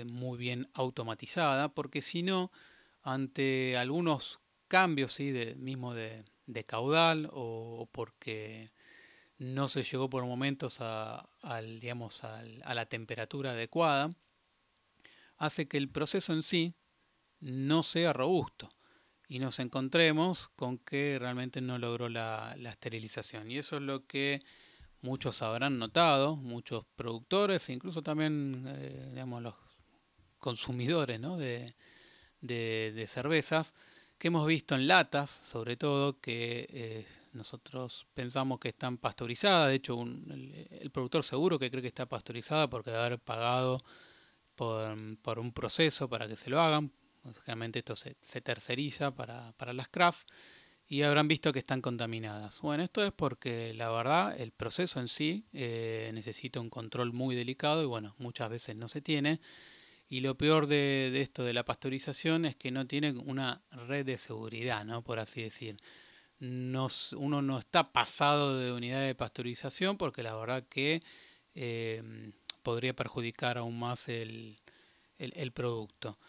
muy 0.07 0.39
bien 0.39 0.69
automatizada, 0.73 1.69
porque 1.69 2.01
si 2.01 2.23
no, 2.23 2.51
ante 3.01 3.77
algunos 3.77 4.39
cambios, 4.67 5.13
sí, 5.13 5.31
de, 5.31 5.55
mismo 5.55 5.93
de, 5.93 6.25
caudal 6.65 7.29
o 7.31 7.89
porque 7.91 8.71
no 9.37 9.67
se 9.67 9.83
llegó 9.83 10.09
por 10.09 10.25
momentos 10.25 10.77
a, 10.81 11.29
digamos, 11.79 12.23
a 12.23 12.73
la 12.73 12.85
temperatura 12.85 13.51
adecuada, 13.51 14.09
hace 15.37 15.67
que 15.67 15.77
el 15.77 15.89
proceso 15.89 16.33
en 16.33 16.43
sí 16.43 16.75
no 17.39 17.81
sea 17.83 18.13
robusto 18.13 18.69
y 19.27 19.39
nos 19.39 19.59
encontremos 19.59 20.49
con 20.55 20.77
que 20.77 21.17
realmente 21.17 21.61
no 21.61 21.79
logró 21.79 22.09
la, 22.09 22.55
esterilización. 22.63 23.49
Y 23.49 23.57
eso 23.57 23.77
es 23.77 23.81
lo 23.81 24.05
que 24.05 24.41
muchos 25.01 25.41
habrán 25.41 25.79
notado, 25.79 26.35
muchos 26.35 26.85
productores, 26.95 27.69
incluso 27.69 28.03
también 28.03 28.65
eh, 28.67 29.07
digamos, 29.11 29.41
los 29.41 29.55
consumidores 30.37 31.19
¿no? 31.19 31.37
de, 31.37 31.75
de, 32.41 33.05
cervezas 33.07 33.73
que 34.17 34.27
hemos 34.27 34.45
visto 34.45 34.75
en 34.75 34.87
latas, 34.87 35.29
sobre 35.29 35.77
todo, 35.77 36.19
que 36.19 36.67
eh, 36.69 37.05
nosotros 37.33 38.05
pensamos 38.13 38.59
que 38.59 38.69
están 38.69 38.97
pasteurizadas. 38.97 39.69
De 39.69 39.75
hecho, 39.75 40.01
el, 40.01 40.91
productor 40.91 41.23
seguro 41.23 41.57
que 41.57 41.71
cree 41.71 41.81
que 41.81 41.87
está 41.87 42.05
pasteurizada 42.05 42.69
porque 42.69 42.91
debe 42.91 43.03
haber 43.03 43.19
pagado 43.19 43.83
por, 44.55 45.39
un 45.39 45.51
proceso 45.53 46.09
para 46.09 46.27
que 46.27 46.35
se 46.35 46.49
lo 46.49 46.61
hagan. 46.61 46.91
Básicamente 47.23 47.79
esto 47.79 47.95
se, 47.95 48.13
terceriza 48.41 49.15
para, 49.15 49.73
las 49.73 49.87
craft 49.87 50.27
y 50.87 51.03
habrán 51.03 51.27
visto 51.27 51.53
que 51.53 51.59
están 51.59 51.81
contaminadas. 51.81 52.59
Bueno, 52.61 52.83
esto 52.83 53.03
es 53.03 53.11
porque 53.11 53.73
la 53.73 53.89
verdad 53.89 54.39
el 54.39 54.51
proceso 54.51 54.99
en 54.99 55.07
sí 55.07 55.45
eh, 55.53 56.11
necesita 56.13 56.59
un 56.59 56.69
control 56.69 57.13
muy 57.13 57.35
delicado 57.35 57.81
y 57.81 57.85
bueno, 57.85 58.15
muchas 58.17 58.49
veces 58.49 58.75
no 58.75 58.87
se 58.87 59.01
tiene. 59.01 59.39
Y 60.11 60.19
lo 60.19 60.35
peor 60.35 60.67
de, 60.67 61.21
esto 61.21 61.45
de 61.45 61.53
la 61.53 61.63
pasteurización 61.63 62.43
es 62.43 62.57
que 62.57 62.69
no 62.69 62.85
tienen 62.85 63.17
una 63.25 63.61
red 63.87 64.05
de 64.05 64.17
seguridad, 64.17 64.83
¿no? 64.83 65.01
Por 65.01 65.19
así 65.19 65.41
decir. 65.41 65.77
uno 66.41 67.41
no 67.41 67.57
está 67.57 67.93
pasado 67.93 68.59
de 68.59 68.73
unidad 68.73 69.05
de 69.05 69.15
pasteurización 69.15 69.97
porque 69.97 70.21
la 70.21 70.35
verdad 70.35 70.65
que 70.67 71.01
eh, 71.55 72.03
podría 72.61 72.93
perjudicar 72.93 73.57
aún 73.57 73.79
más 73.79 74.09
el, 74.09 74.57
producto. 75.53 76.19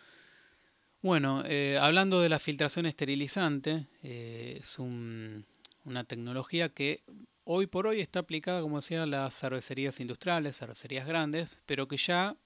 Bueno, 1.01 1.43
eh, 1.45 1.77
hablando 1.81 2.21
de 2.21 2.29
la 2.29 2.39
filtración 2.39 2.87
esterilizante, 2.87 3.89
eh, 4.05 4.59
es 4.61 4.79
una 4.79 6.05
tecnología 6.05 6.69
que 6.69 7.03
hoy 7.43 7.67
por 7.67 7.89
hoy 7.89 8.01
está 8.01 8.21
aplicada, 8.21 8.61
como 8.61 8.77
decía, 8.77 9.03
a 9.03 9.07
las 9.07 9.37
cervecerías 9.37 9.99
industriales, 9.99 10.57
cervecerías 10.57 11.05
grandes, 11.05 11.63
pero 11.67 11.89
que 11.89 11.97
ya 11.97 12.37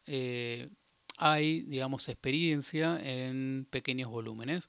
hay, 1.17 1.61
digamos, 1.63 2.09
experiencia 2.09 3.01
en 3.03 3.67
pequeños 3.71 4.11
volúmenes. 4.11 4.69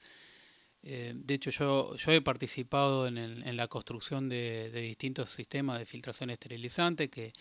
Eh, 0.83 1.13
de 1.15 1.33
hecho, 1.33 1.49
yo, 1.49 1.95
yo 1.97 2.11
he 2.11 2.21
participado 2.21 3.07
en, 3.07 3.57
la 3.57 3.67
construcción 3.67 4.29
de, 4.29 4.71
distintos 4.71 5.31
sistemas 5.31 5.79
de 5.79 5.85
filtración 5.85 6.29
esterilizante 6.29 7.09
que, 7.09 7.33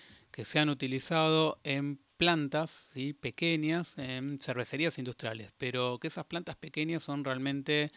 se 0.45 0.59
han 0.59 0.69
utilizado 0.69 1.61
en 1.64 1.99
plantas 2.16 2.90
¿sí? 2.92 3.12
pequeñas, 3.12 3.97
en 3.99 4.38
cervecerías 4.38 4.99
industriales, 4.99 5.53
pero 5.57 5.99
que 5.99 6.09
esas 6.09 6.27
plantas 6.27 6.57
pequeñas 6.57 7.03
son 7.03 7.25
realmente 7.25 7.90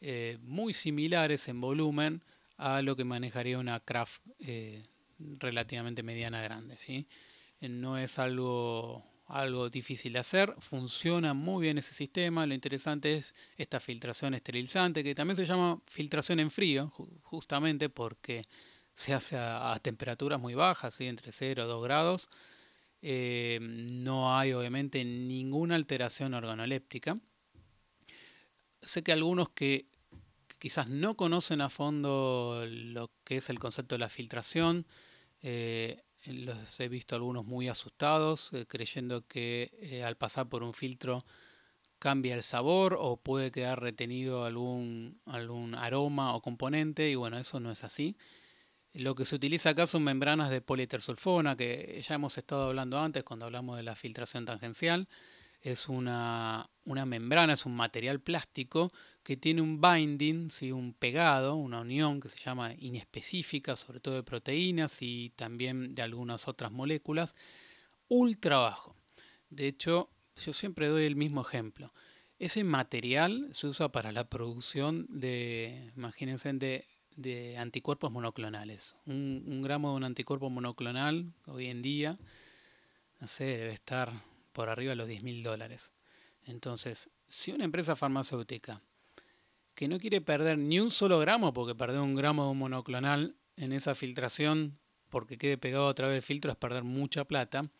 eh, 0.00 0.38
muy 0.40 0.72
similares 0.72 1.46
en 1.48 1.60
volumen 1.60 2.22
a 2.56 2.82
lo 2.82 2.96
que 2.96 3.04
manejaría 3.04 3.58
una 3.58 3.80
craft 3.80 4.22
eh, 4.40 4.82
relativamente 5.18 6.02
mediana 6.02 6.42
grande. 6.42 6.76
¿sí? 6.76 7.06
No 7.60 7.98
es 7.98 8.18
algo 8.18 9.04
algo 9.30 9.70
difícil 9.70 10.12
de 10.12 10.18
hacer, 10.18 10.54
funciona 10.58 11.34
muy 11.34 11.62
bien 11.62 11.78
ese 11.78 11.94
sistema, 11.94 12.46
lo 12.46 12.54
interesante 12.54 13.14
es 13.14 13.34
esta 13.56 13.78
filtración 13.78 14.34
esterilizante, 14.34 15.04
que 15.04 15.14
también 15.14 15.36
se 15.36 15.46
llama 15.46 15.80
filtración 15.86 16.40
en 16.40 16.50
frío, 16.50 16.90
justamente 17.22 17.88
porque 17.88 18.44
se 18.92 19.14
hace 19.14 19.36
a, 19.38 19.78
temperaturas 19.80 20.40
muy 20.40 20.54
bajas, 20.54 21.00
entre 21.00 21.32
0 21.32 21.64
y 21.64 21.66
2 21.66 21.84
grados, 21.84 22.28
eh, 23.02 23.58
no 23.60 24.36
hay 24.36 24.52
obviamente 24.52 25.04
ninguna 25.04 25.76
alteración 25.76 26.34
organoléptica. 26.34 27.18
Sé 28.82 29.02
que 29.02 29.12
algunos 29.12 29.48
que 29.50 29.86
quizás 30.58 30.88
no 30.88 31.16
conocen 31.16 31.60
a 31.60 31.70
fondo 31.70 32.64
lo 32.66 33.10
que 33.24 33.36
es 33.36 33.48
el 33.48 33.58
concepto 33.58 33.94
de 33.94 34.00
la 34.00 34.10
filtración, 34.10 34.86
eh, 35.42 36.02
los 36.26 36.78
he 36.80 36.88
visto 36.88 37.14
algunos 37.14 37.44
muy 37.44 37.68
asustados, 37.68 38.52
eh, 38.52 38.66
creyendo 38.66 39.26
que 39.26 39.70
eh, 39.80 40.04
al 40.04 40.16
pasar 40.16 40.48
por 40.48 40.62
un 40.62 40.74
filtro 40.74 41.24
cambia 41.98 42.34
el 42.34 42.42
sabor 42.42 42.96
o 42.98 43.16
puede 43.18 43.50
quedar 43.50 43.80
retenido 43.80 44.44
algún, 44.44 45.20
algún 45.26 45.74
aroma 45.74 46.34
o 46.34 46.40
componente 46.42 47.10
y 47.10 47.14
bueno, 47.14 47.38
eso 47.38 47.60
no 47.60 47.70
es 47.70 47.84
así. 47.84 48.16
Lo 48.92 49.14
que 49.14 49.24
se 49.24 49.36
utiliza 49.36 49.70
acá 49.70 49.86
son 49.86 50.02
membranas 50.02 50.50
de 50.50 50.60
polietersulfona, 50.60 51.56
que 51.56 52.02
ya 52.06 52.16
hemos 52.16 52.36
estado 52.38 52.68
hablando 52.68 52.98
antes 52.98 53.22
cuando 53.22 53.46
hablamos 53.46 53.76
de 53.76 53.84
la 53.84 53.94
filtración 53.94 54.46
tangencial 54.46 55.08
es 55.62 55.88
una, 55.88 56.70
membrana, 56.84 57.52
es 57.52 57.66
un 57.66 57.76
material 57.76 58.20
plástico 58.20 58.92
que 59.22 59.36
tiene 59.36 59.60
un 59.60 59.80
binding, 59.80 60.50
¿sí? 60.50 60.72
un 60.72 60.94
pegado, 60.94 61.56
una 61.56 61.80
unión 61.80 62.20
que 62.20 62.28
se 62.28 62.38
llama 62.38 62.72
inespecífica, 62.78 63.76
sobre 63.76 64.00
todo 64.00 64.14
de 64.14 64.22
proteínas 64.22 65.02
y 65.02 65.30
también 65.36 65.94
de 65.94 66.02
algunas 66.02 66.48
otras 66.48 66.72
moléculas, 66.72 67.36
ultra 68.08 68.58
bajo. 68.58 68.96
De 69.50 69.68
hecho, 69.68 70.10
yo 70.36 70.52
siempre 70.52 70.88
doy 70.88 71.04
el 71.04 71.16
mismo 71.16 71.42
ejemplo. 71.42 71.92
Ese 72.38 72.64
material 72.64 73.48
se 73.52 73.66
usa 73.66 73.92
para 73.92 74.12
la 74.12 74.28
producción 74.30 75.06
de, 75.10 75.92
imagínense, 75.94 76.50
de, 76.54 76.86
de 77.16 77.58
anticuerpos 77.58 78.10
monoclonales. 78.10 78.96
Un, 79.04 79.44
un 79.46 79.60
gramo 79.60 79.90
de 79.90 79.96
un 79.96 80.04
anticuerpo 80.04 80.48
monoclonal 80.48 81.34
hoy 81.46 81.66
en 81.66 81.82
día, 81.82 82.18
no 83.20 83.26
sé, 83.26 83.44
debe 83.44 83.72
estar 83.72 84.14
por 84.60 84.68
arriba 84.68 84.90
de 84.90 84.96
los 84.96 85.08
10 85.08 85.22
mil 85.22 85.42
dólares. 85.42 85.90
Entonces, 86.44 87.08
si 87.28 87.50
una 87.50 87.64
empresa 87.64 87.96
farmacéutica 87.96 88.82
que 89.74 89.88
no 89.88 89.98
quiere 89.98 90.20
perder 90.20 90.58
ni 90.58 90.78
un 90.78 90.90
solo 90.90 91.18
gramo, 91.18 91.54
porque 91.54 91.74
perder 91.74 92.00
un 92.00 92.14
gramo 92.14 92.44
de 92.44 92.50
un 92.50 92.58
monoclonal 92.58 93.36
en 93.56 93.72
esa 93.72 93.94
filtración, 93.94 94.78
porque 95.08 95.38
quede 95.38 95.56
pegado 95.56 95.88
a 95.88 95.94
través 95.94 96.16
del 96.16 96.22
filtro, 96.22 96.50
es 96.50 96.58
perder 96.58 96.84
mucha 96.84 97.24
plata, 97.24 97.70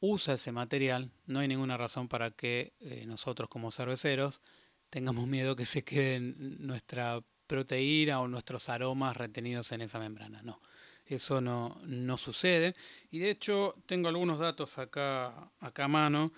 usa 0.00 0.32
ese 0.32 0.50
material, 0.50 1.10
no 1.26 1.40
hay 1.40 1.48
ninguna 1.48 1.76
razón 1.76 2.08
para 2.08 2.30
que 2.30 2.72
eh, 2.80 3.04
nosotros 3.06 3.50
como 3.50 3.70
cerveceros 3.70 4.40
tengamos 4.88 5.26
miedo 5.26 5.56
que 5.56 5.66
se 5.66 5.84
quede 5.84 6.20
nuestra 6.20 7.22
proteína 7.46 8.22
o 8.22 8.28
nuestros 8.28 8.70
aromas 8.70 9.14
retenidos 9.14 9.72
en 9.72 9.82
esa 9.82 9.98
membrana. 9.98 10.40
No, 10.40 10.62
eso 11.08 11.40
no, 11.40 12.16
sucede. 12.16 12.74
Y 13.10 13.18
de 13.18 13.30
hecho 13.30 13.74
tengo 13.86 14.08
algunos 14.08 14.38
datos 14.38 14.78
acá, 14.78 15.50
acá 15.60 15.84
a 15.84 15.88
mano 15.88 16.32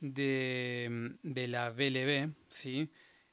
de, 0.00 1.16
la 1.22 1.70
BLB, 1.70 2.32
¿sí? 2.48 2.90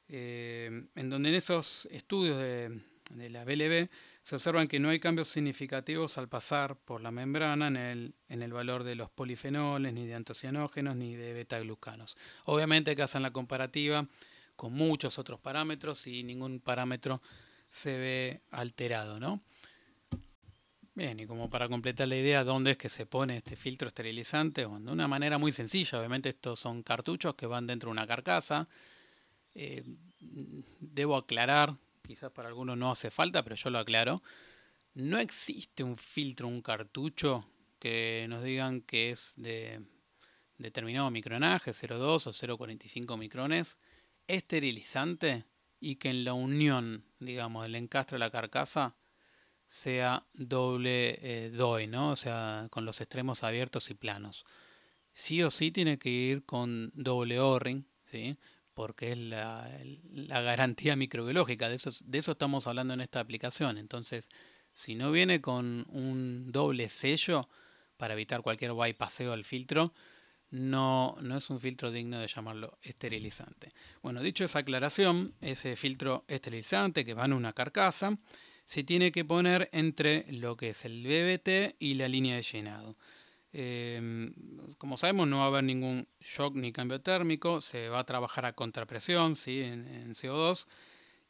Eh, 0.10 0.88
en 0.96 1.10
donde 1.10 1.30
en 1.30 1.36
esos 1.36 1.88
estudios 1.92 2.38
de, 2.38 2.82
la 3.30 3.46
BLB 3.46 3.90
se 4.22 4.36
observan 4.36 4.68
que 4.68 4.80
no 4.80 4.90
hay 4.90 5.00
cambios 5.00 5.30
significativos 5.30 6.18
al 6.18 6.28
pasar 6.28 6.76
por 6.76 7.02
la 7.02 7.10
membrana 7.10 7.68
en 7.68 7.78
el, 7.78 8.14
en 8.28 8.44
el 8.44 8.52
valor 8.52 8.84
de 8.84 8.96
los 8.96 9.10
polifenoles, 9.10 9.94
ni 9.94 10.06
de 10.06 10.16
antocianógenos, 10.16 10.96
ni 10.96 11.16
de 11.16 11.34
betaglucanos. 11.34 12.18
Obviamente 12.46 12.96
que 12.96 13.02
hacen 13.04 13.24
la 13.24 13.32
comparativa 13.32 14.06
con 14.58 14.74
muchos 14.74 15.18
otros 15.20 15.40
parámetros 15.40 16.06
y 16.08 16.24
ningún 16.24 16.60
parámetro 16.60 17.22
se 17.70 17.98
ve 17.98 18.42
alterado, 18.52 19.20
¿no? 19.20 19.42
Bien, 20.98 21.20
y 21.20 21.28
como 21.28 21.48
para 21.48 21.70
completar 21.70 22.08
la 22.08 22.16
idea, 22.16 22.44
¿dónde 22.44 22.72
es 22.72 22.78
que 22.78 22.90
se 22.90 23.06
pone 23.06 23.38
este 23.38 23.56
filtro 23.56 23.88
esterilizante? 23.88 24.66
Bueno, 24.66 24.88
de 24.88 24.92
una 24.94 25.08
manera 25.08 25.38
muy 25.38 25.52
sencilla, 25.52 26.00
obviamente 26.00 26.30
estos 26.30 26.60
son 26.60 26.82
cartuchos 26.82 27.36
que 27.36 27.46
van 27.46 27.68
dentro 27.68 27.90
de 27.90 27.92
una 27.92 28.08
carcasa. 28.08 28.68
Eh, 29.54 29.84
debo 30.80 31.16
aclarar, 31.16 31.76
quizás 32.02 32.32
para 32.32 32.48
algunos 32.48 32.80
no 32.80 32.90
hace 32.90 33.12
falta, 33.12 33.44
pero 33.44 33.56
yo 33.56 33.70
lo 33.70 33.78
aclaro. 33.78 34.24
No 34.96 35.20
existe 35.20 35.84
un 35.84 35.98
filtro, 35.98 36.48
un 36.48 36.64
cartucho 36.64 37.48
que 37.78 38.26
nos 38.28 38.42
digan 38.42 38.82
que 38.82 39.12
es 39.12 39.34
de 39.36 39.80
determinado 40.58 41.12
micronaje, 41.12 41.74
0,2 41.74 42.26
o 42.26 42.34
0,45 42.34 43.20
micrones, 43.20 43.78
esterilizante 44.28 45.46
y 45.80 45.98
que 45.98 46.10
en 46.10 46.24
la 46.24 46.34
unión, 46.34 47.06
digamos, 47.20 47.62
del 47.62 47.76
encastre 47.76 48.16
de 48.16 48.20
la 48.20 48.32
carcasa 48.32 48.96
sea 49.68 50.26
doble 50.34 51.20
eh, 51.22 51.88
¿no? 51.90 52.12
O 52.12 52.16
sea, 52.16 52.68
con 52.72 52.86
los 52.86 53.02
extremos 53.02 53.44
abiertos 53.44 53.90
y 53.90 53.94
planos. 53.94 54.46
Sí 55.14 55.44
o 55.44 55.52
sí 55.52 55.72
tiene 55.72 55.98
que 56.00 56.10
ir 56.10 56.46
con 56.46 56.92
doble 56.94 57.40
O-ring, 57.40 57.86
¿sí? 58.06 58.38
Porque 58.74 59.12
es 59.12 59.18
la, 59.18 59.70
la, 60.12 60.42
garantía 60.42 60.96
microbiológica, 60.96 61.68
de 61.68 61.76
eso, 61.76 61.90
de 62.04 62.18
eso 62.18 62.34
estamos 62.34 62.68
hablando 62.68 62.94
en 62.94 63.02
esta 63.02 63.20
aplicación. 63.20 63.78
Entonces, 63.78 64.30
si 64.72 64.96
no 64.96 65.12
viene 65.12 65.42
con 65.42 65.86
un 65.90 66.52
doble 66.52 66.88
sello 66.88 67.50
para 67.98 68.14
evitar 68.14 68.44
cualquier 68.44 68.74
bypaseo 68.74 69.34
al 69.34 69.44
filtro, 69.44 69.94
no, 70.50 71.18
no 71.22 71.38
es 71.38 71.50
un 71.50 71.60
filtro 71.60 71.92
digno 71.92 72.20
de 72.20 72.28
llamarlo 72.28 72.78
esterilizante. 72.82 73.72
Bueno, 74.02 74.22
dicho 74.22 74.46
esa 74.46 74.60
aclaración, 74.60 75.34
ese 75.42 75.76
filtro 75.76 76.24
esterilizante 76.28 77.04
que 77.04 77.16
va 77.16 77.26
en 77.26 77.34
una 77.34 77.54
carcasa, 77.54 78.18
se 78.68 78.84
tiene 78.84 79.14
que 79.14 79.24
poner 79.24 79.70
entre 79.72 80.26
lo 80.30 80.58
que 80.58 80.72
es 80.72 80.84
el 80.84 81.02
BBT 81.02 81.78
y 81.80 81.94
la 81.94 82.10
línea 82.10 82.36
de 82.36 82.42
llenado. 82.42 82.98
Em, 83.54 84.34
como 84.78 84.98
sabemos 84.98 85.26
no 85.26 85.38
va 85.38 85.46
a 85.46 85.48
haber 85.48 85.64
ningún 85.64 86.06
shock 86.20 86.54
ni 86.54 86.74
cambio 86.74 87.00
térmico, 87.00 87.62
se 87.62 87.88
va 87.88 88.00
a 88.00 88.06
trabajar 88.06 88.46
a 88.46 88.52
contrapresión 88.54 89.38
¿sí? 89.38 89.62
en, 89.62 90.14
CO2 90.14 90.68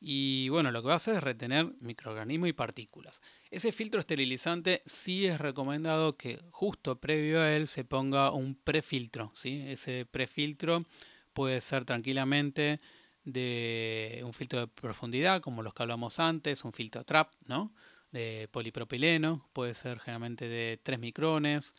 y 0.02 0.50
bueno, 0.50 0.72
lo 0.72 0.82
que 0.82 0.88
va 0.88 0.94
a 0.94 0.98
hacer 0.98 1.18
es 1.18 1.24
retener 1.24 1.72
microorganismos 1.80 2.50
y 2.50 2.54
partículas. 2.54 3.22
Ese 3.52 3.72
filtro 3.72 4.00
esterilizante 4.00 4.82
sí 4.88 5.28
es 5.28 5.40
recomendado 5.40 6.18
que 6.18 6.40
justo 6.50 7.00
previo 7.00 7.40
a 7.40 7.54
él 7.54 7.68
se 7.68 7.84
ponga 7.84 8.32
un 8.32 8.56
prefiltro. 8.56 9.30
¿sí? 9.36 9.64
Ese 9.68 10.08
prefiltro 10.10 10.86
puede 11.34 11.62
ser 11.62 11.86
tranquilamente 11.86 12.80
de 13.28 14.22
un 14.24 14.32
filtro 14.32 14.62
de 14.62 14.68
profundidad, 14.68 15.42
como 15.42 15.62
los 15.62 15.74
que 15.74 15.84
hablamos 15.84 16.18
antes, 16.18 16.64
un 16.64 16.72
filtro 16.72 17.04
trap, 17.04 17.34
¿no? 17.46 17.74
De 18.10 18.48
polipropileno, 18.54 19.50
puede 19.52 19.74
ser 19.74 20.00
generalmente 20.00 20.48
de 20.48 20.80
3 20.82 20.98
micrones. 20.98 21.76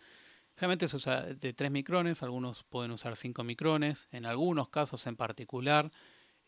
Generalmente 0.57 0.89
se 0.89 0.97
usa 0.97 1.23
de 1.23 1.55
3 1.55 1.71
micrones, 1.71 2.23
algunos 2.23 2.65
pueden 2.65 2.91
usar 2.91 3.17
5 3.17 3.45
micrones, 3.45 4.09
en 4.13 4.27
algunos 4.27 4.69
casos 4.69 5.07
en 5.07 5.17
particular 5.17 5.91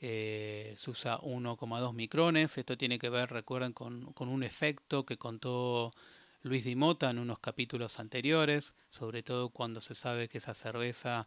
eh, 0.01 0.75
se 0.77 0.91
usa 0.91 1.19
1,2 1.19 1.95
micrones. 1.95 2.59
Esto 2.59 2.77
tiene 2.77 2.99
que 2.99 3.09
ver, 3.09 3.31
recuerden, 3.31 3.73
con, 3.73 4.13
con 4.13 4.29
un 4.29 4.43
efecto 4.43 5.07
que 5.07 5.17
contó 5.17 5.95
Luis 6.43 6.65
Dimota 6.65 7.09
en 7.09 7.19
unos 7.19 7.39
capítulos 7.39 7.99
anteriores, 8.01 8.75
sobre 8.91 9.23
todo 9.23 9.49
cuando 9.49 9.81
se 9.81 9.95
sabe 9.95 10.29
que 10.29 10.39
esa 10.39 10.53
cerveza 10.53 11.27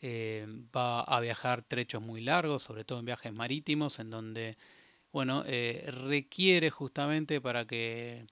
eh, 0.00 0.46
va 0.74 1.00
a 1.00 1.20
viajar 1.20 1.62
trechos 1.62 2.02
muy 2.02 2.20
largos, 2.20 2.62
sobre 2.62 2.84
todo 2.84 3.00
en 3.00 3.04
viajes 3.04 3.32
marítimos, 3.32 3.98
en 3.98 4.10
donde, 4.10 4.56
bueno, 5.12 5.42
eh, 5.46 5.84
requiere 5.88 6.70
justamente 6.70 7.40
para 7.40 7.66
que 7.66 8.26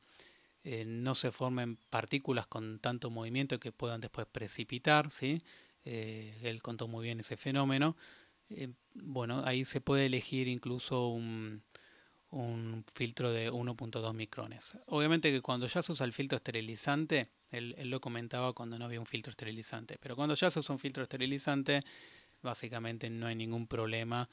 eh, 0.65 0.85
no 0.87 1.15
se 1.15 1.33
formen 1.33 1.77
partículas 1.91 2.47
con 2.47 2.79
tanto 2.79 3.11
movimiento 3.11 3.59
que 3.59 3.73
puedan 3.73 4.01
después 4.01 4.27
precipitar, 4.31 5.11
¿sí? 5.11 5.43
él 5.85 6.63
contó 6.63 6.89
muy 6.89 7.05
bien 7.05 7.21
ese 7.21 7.37
fenómeno. 7.37 7.97
bueno, 8.95 9.43
ahí 9.45 9.65
se 9.65 9.81
puede 9.81 10.07
elegir 10.07 10.49
incluso 10.49 11.09
un, 11.09 11.63
un 12.31 12.85
filtro 12.93 13.31
de 13.33 13.51
1.2 13.51 14.15
micrones. 14.15 14.77
Obviamente 14.87 15.31
que 15.31 15.41
cuando 15.41 15.67
ya 15.67 15.83
se 15.83 15.93
usa 15.93 16.07
el 16.07 16.13
filtro 16.13 16.37
esterilizante, 16.37 17.31
él, 17.51 17.75
lo 17.85 18.01
comentaba 18.01 18.53
cuando 18.53 18.79
no 18.79 18.85
había 18.85 19.01
un 19.01 19.07
filtro 19.07 19.31
esterilizante, 19.31 19.97
pero 20.01 20.17
cuando 20.17 20.35
ya 20.35 20.51
se 20.51 20.61
usa 20.61 20.75
un 20.75 20.79
filtro 20.79 21.03
esterilizante, 21.03 21.83
básicamente 22.43 23.11
no 23.11 23.27
hay 23.27 23.37
ningún 23.37 23.67
problema 23.67 24.29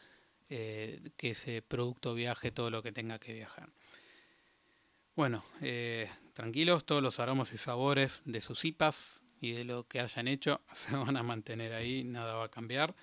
eh, 0.49 0.99
que 1.17 1.32
ese 1.32 1.62
producto 1.62 2.13
viaje 2.13 2.52
todo 2.52 2.69
lo 2.69 2.82
que 2.84 2.91
tenga 2.91 3.19
que 3.19 3.34
viajar. 3.34 3.69
Bueno, 5.15 5.43
eh, 5.62 6.10
tranquilos, 6.34 6.86
todos 6.86 7.04
los 7.04 7.19
aromas 7.19 7.54
y 7.54 7.58
sabores 7.58 8.23
de 8.26 8.41
sus 8.41 8.65
IPAs 8.65 9.21
y 9.41 9.52
de 9.52 9.63
lo 9.63 9.88
que 9.88 9.99
hayan 9.99 10.28
hecho 10.28 10.62
se 10.73 10.95
van 10.95 11.17
a 11.17 11.23
mantener 11.23 11.73
ahí, 11.73 12.04
nada 12.04 12.36
va 12.36 12.45
a 12.45 12.52
cambiar. 12.52 12.95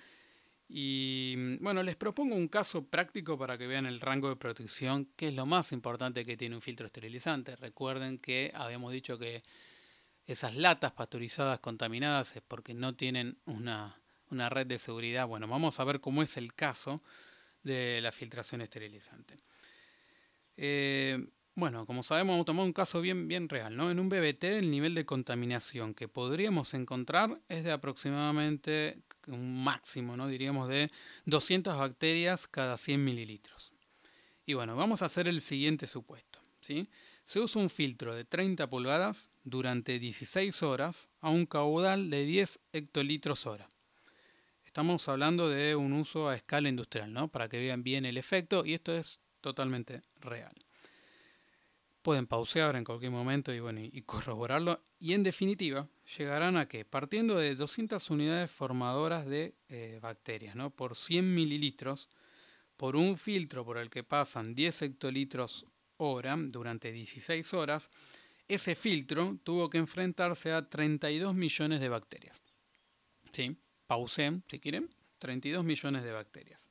Y 0.73 1.57
bueno, 1.57 1.83
les 1.83 1.97
propongo 1.97 2.33
un 2.33 2.47
caso 2.47 2.85
práctico 2.85 3.37
para 3.37 3.57
que 3.57 3.67
vean 3.67 3.85
el 3.85 3.99
rango 3.99 4.29
de 4.29 4.37
protección, 4.37 5.05
que 5.17 5.27
es 5.27 5.33
lo 5.33 5.45
más 5.45 5.73
importante 5.73 6.25
que 6.25 6.37
tiene 6.37 6.55
un 6.55 6.61
filtro 6.61 6.85
esterilizante. 6.85 7.57
Recuerden 7.57 8.19
que 8.19 8.53
habíamos 8.55 8.93
dicho 8.93 9.17
que 9.17 9.43
esas 10.27 10.55
latas 10.55 10.91
pasteurizadas 10.91 11.59
contaminadas 11.59 12.35
es 12.35 12.41
porque 12.47 12.73
no 12.73 12.95
tienen 12.95 13.37
una, 13.45 13.97
red 14.29 14.67
de 14.67 14.79
seguridad. 14.79 15.27
Bueno, 15.27 15.47
vamos 15.47 15.79
a 15.79 15.83
ver 15.83 15.99
cómo 15.99 16.23
es 16.23 16.37
el 16.37 16.53
caso 16.53 17.01
de 17.63 17.99
la 18.01 18.11
filtración 18.11 18.61
esterilizante. 18.61 19.37
Eh, 20.57 21.27
bueno, 21.55 21.85
como 21.85 22.01
sabemos, 22.01 22.33
vamos 22.33 22.43
a 22.43 22.45
tomar 22.45 22.65
un 22.65 22.73
caso 22.73 23.01
bien, 23.01 23.27
bien 23.27 23.49
real. 23.49 23.75
¿no? 23.75 23.91
En 23.91 23.99
un 23.99 24.09
BBT 24.09 24.43
el 24.45 24.71
nivel 24.71 24.95
de 24.95 25.05
contaminación 25.05 25.93
que 25.93 26.07
podríamos 26.07 26.73
encontrar 26.73 27.41
es 27.49 27.63
de 27.63 27.71
aproximadamente 27.71 29.01
un 29.27 29.63
máximo, 29.63 30.15
¿no? 30.17 30.27
diríamos 30.27 30.67
de 30.69 30.89
200 31.25 31.77
bacterias 31.77 32.47
cada 32.47 32.77
100 32.77 33.03
mililitros. 33.03 33.73
Y 34.45 34.53
bueno, 34.53 34.75
vamos 34.75 35.01
a 35.01 35.05
hacer 35.05 35.27
el 35.27 35.41
siguiente 35.41 35.87
supuesto. 35.87 36.39
¿sí? 36.61 36.87
Se 37.31 37.39
usa 37.39 37.61
un 37.61 37.69
filtro 37.69 38.13
de 38.13 38.25
30 38.25 38.69
pulgadas 38.69 39.29
durante 39.45 39.99
16 39.99 40.63
horas 40.63 41.09
a 41.21 41.29
un 41.29 41.45
caudal 41.45 42.09
de 42.09 42.25
10 42.25 42.59
hectolitros 42.73 43.45
hora. 43.45 43.69
Estamos 44.65 45.07
hablando 45.07 45.47
de 45.47 45.77
un 45.77 45.93
uso 45.93 46.27
a 46.27 46.35
escala 46.35 46.67
industrial, 46.67 47.13
¿no? 47.13 47.29
Para 47.29 47.47
que 47.47 47.57
vean 47.57 47.83
bien 47.83 48.03
el 48.03 48.17
efecto 48.17 48.65
y 48.65 48.73
esto 48.73 48.93
es 48.93 49.21
totalmente 49.39 50.01
real. 50.19 50.53
Pueden 52.01 52.27
pausear 52.27 52.75
en 52.75 52.83
cualquier 52.83 53.11
momento 53.11 53.53
y, 53.53 53.61
bueno, 53.61 53.79
y 53.79 54.01
corroborarlo. 54.01 54.83
Y 54.99 55.13
en 55.13 55.23
definitiva, 55.23 55.87
llegarán 56.17 56.57
a 56.57 56.67
que, 56.67 56.83
partiendo 56.83 57.37
de 57.37 57.55
200 57.55 58.09
unidades 58.09 58.51
formadoras 58.51 59.25
de 59.25 59.55
eh, 59.69 59.99
bacterias, 60.01 60.57
¿no? 60.57 60.69
Por 60.69 60.97
100 60.97 61.33
mililitros, 61.33 62.09
por 62.75 62.97
un 62.97 63.17
filtro 63.17 63.63
por 63.63 63.77
el 63.77 63.89
que 63.89 64.03
pasan 64.03 64.53
10 64.53 64.81
hectolitros 64.81 65.65
durante 66.49 66.91
16 66.91 67.53
horas, 67.53 67.89
ese 68.47 68.75
filtro 68.75 69.37
tuvo 69.43 69.69
que 69.69 69.77
enfrentarse 69.77 70.51
a 70.51 70.67
32 70.67 71.35
millones 71.35 71.79
de 71.79 71.89
bacterias. 71.89 72.41
¿Sí? 73.31 73.55
Pausé, 73.85 74.41
si 74.49 74.59
quieren. 74.59 74.89
32 75.19 75.63
millones 75.63 76.03
de 76.03 76.11
bacterias. 76.11 76.67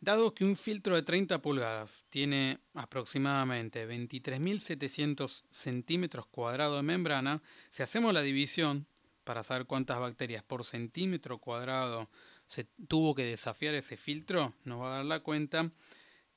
Dado 0.00 0.34
que 0.34 0.44
un 0.44 0.56
filtro 0.56 0.96
de 0.96 1.02
30 1.02 1.40
pulgadas 1.40 2.06
tiene 2.10 2.58
aproximadamente 2.74 3.88
23.700 3.88 5.44
centímetros 5.48 6.26
cuadrados 6.26 6.78
de 6.78 6.82
membrana, 6.82 7.40
si 7.70 7.84
hacemos 7.84 8.12
la 8.12 8.22
división 8.22 8.88
para 9.22 9.44
saber 9.44 9.66
cuántas 9.66 10.00
bacterias 10.00 10.42
por 10.42 10.64
centímetro 10.64 11.38
cuadrado 11.38 12.10
se 12.48 12.64
tuvo 12.88 13.14
que 13.14 13.24
desafiar 13.24 13.74
ese 13.74 13.96
filtro, 13.96 14.54
nos 14.64 14.80
va 14.80 14.88
a 14.88 14.96
dar 14.96 15.04
la 15.04 15.20
cuenta 15.20 15.70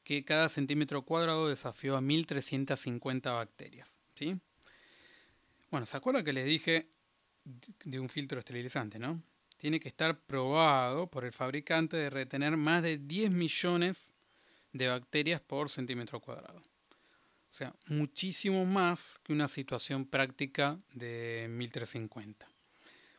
que 0.05 0.23
cada 0.23 0.47
centímetro 0.47 1.01
cuadrado 1.01 1.49
desafió 1.49 1.97
a 1.97 2.01
1350 2.01 3.31
bacterias. 3.31 3.97
¿sí? 4.13 4.39
Bueno, 5.71 5.85
¿se 5.85 5.97
acuerdan 5.97 6.23
que 6.23 6.31
les 6.31 6.45
dije 6.45 6.87
de 7.83 7.99
un 7.99 8.07
filtro 8.07 8.39
esterilizante, 8.39 8.99
no? 8.99 9.21
Tiene 9.57 9.79
que 9.79 9.87
estar 9.87 10.19
probado 10.19 11.07
por 11.07 11.25
el 11.25 11.33
fabricante 11.33 11.97
de 11.97 12.09
retener 12.09 12.55
más 12.55 12.83
de 12.83 12.97
10 12.97 13.31
millones 13.31 14.13
de 14.73 14.89
bacterias 14.89 15.41
por 15.41 15.69
centímetro 15.69 16.19
cuadrado. 16.19 16.59
O 16.59 17.57
sea, 17.57 17.73
muchísimo 17.87 18.63
más 18.65 19.19
que 19.23 19.33
una 19.33 19.47
situación 19.47 20.05
práctica 20.05 20.77
de 20.93 21.47
1350. 21.49 22.47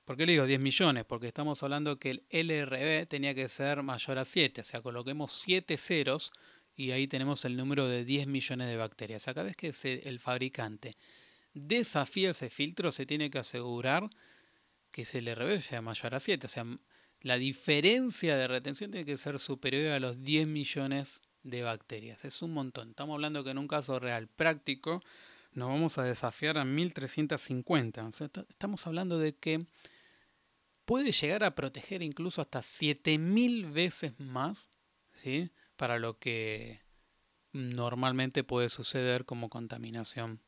¿Por 0.04 0.16
qué 0.16 0.24
le 0.24 0.32
digo 0.32 0.46
10 0.46 0.60
millones? 0.60 1.04
Porque 1.04 1.26
estamos 1.26 1.64
hablando 1.64 1.98
que 1.98 2.10
el 2.10 2.24
LRB 2.30 3.08
tenía 3.08 3.34
que 3.34 3.48
ser 3.48 3.82
mayor 3.82 4.18
a 4.18 4.24
7. 4.24 4.60
O 4.60 4.64
sea, 4.64 4.80
coloquemos 4.80 5.32
7 5.32 5.76
ceros 5.76 6.32
y 6.76 6.90
ahí 6.90 7.08
tenemos 7.08 7.44
el 7.44 7.56
número 7.56 7.88
de 7.88 8.04
10 8.04 8.26
millones 8.26 8.68
de 8.68 8.76
bacterias. 8.76 9.24
Cada 9.24 9.44
vez 9.44 9.56
que 9.56 9.72
el 10.04 10.20
fabricante 10.20 10.96
desafía 11.54 12.30
ese 12.30 12.50
filtro, 12.50 12.92
se 12.92 13.06
tiene 13.06 13.30
que 13.30 13.38
asegurar 13.38 14.08
que 14.90 15.04
se 15.04 15.22
le 15.22 15.60
sea 15.60 15.80
mayor 15.80 16.14
a 16.14 16.20
7. 16.20 16.46
O 16.46 16.50
sea, 16.50 16.64
la 17.22 17.38
diferencia 17.38 18.36
de 18.36 18.46
retención 18.46 18.90
tiene 18.90 19.06
que 19.06 19.16
ser 19.16 19.38
superior 19.38 19.92
a 19.92 20.00
los 20.00 20.22
10 20.22 20.46
millones 20.46 21.22
de 21.42 21.62
bacterias. 21.62 22.24
Es 22.24 22.42
un 22.42 22.52
montón. 22.52 22.90
Estamos 22.90 23.14
hablando 23.14 23.42
que 23.42 23.50
en 23.50 23.58
un 23.58 23.68
caso 23.68 23.98
real 23.98 24.28
práctico 24.28 25.02
nos 25.52 25.68
vamos 25.68 25.96
a 25.96 26.02
desafiar 26.02 26.58
a 26.58 26.64
1350. 26.64 28.10
estamos 28.48 28.86
hablando 28.86 29.18
de 29.18 29.34
que 29.34 29.66
puede 30.84 31.12
llegar 31.12 31.44
a 31.44 31.54
proteger 31.54 32.02
incluso 32.02 32.42
hasta 32.42 32.60
7000 32.60 33.70
veces 33.70 34.20
más, 34.20 34.68
¿sí? 35.12 35.50
Para 35.76 35.98
lo 35.98 36.18
que 36.18 36.80
normalmente 37.52 38.44
puede 38.44 38.68
suceder 38.68 39.24
como 39.24 39.48
contaminación. 39.48 40.40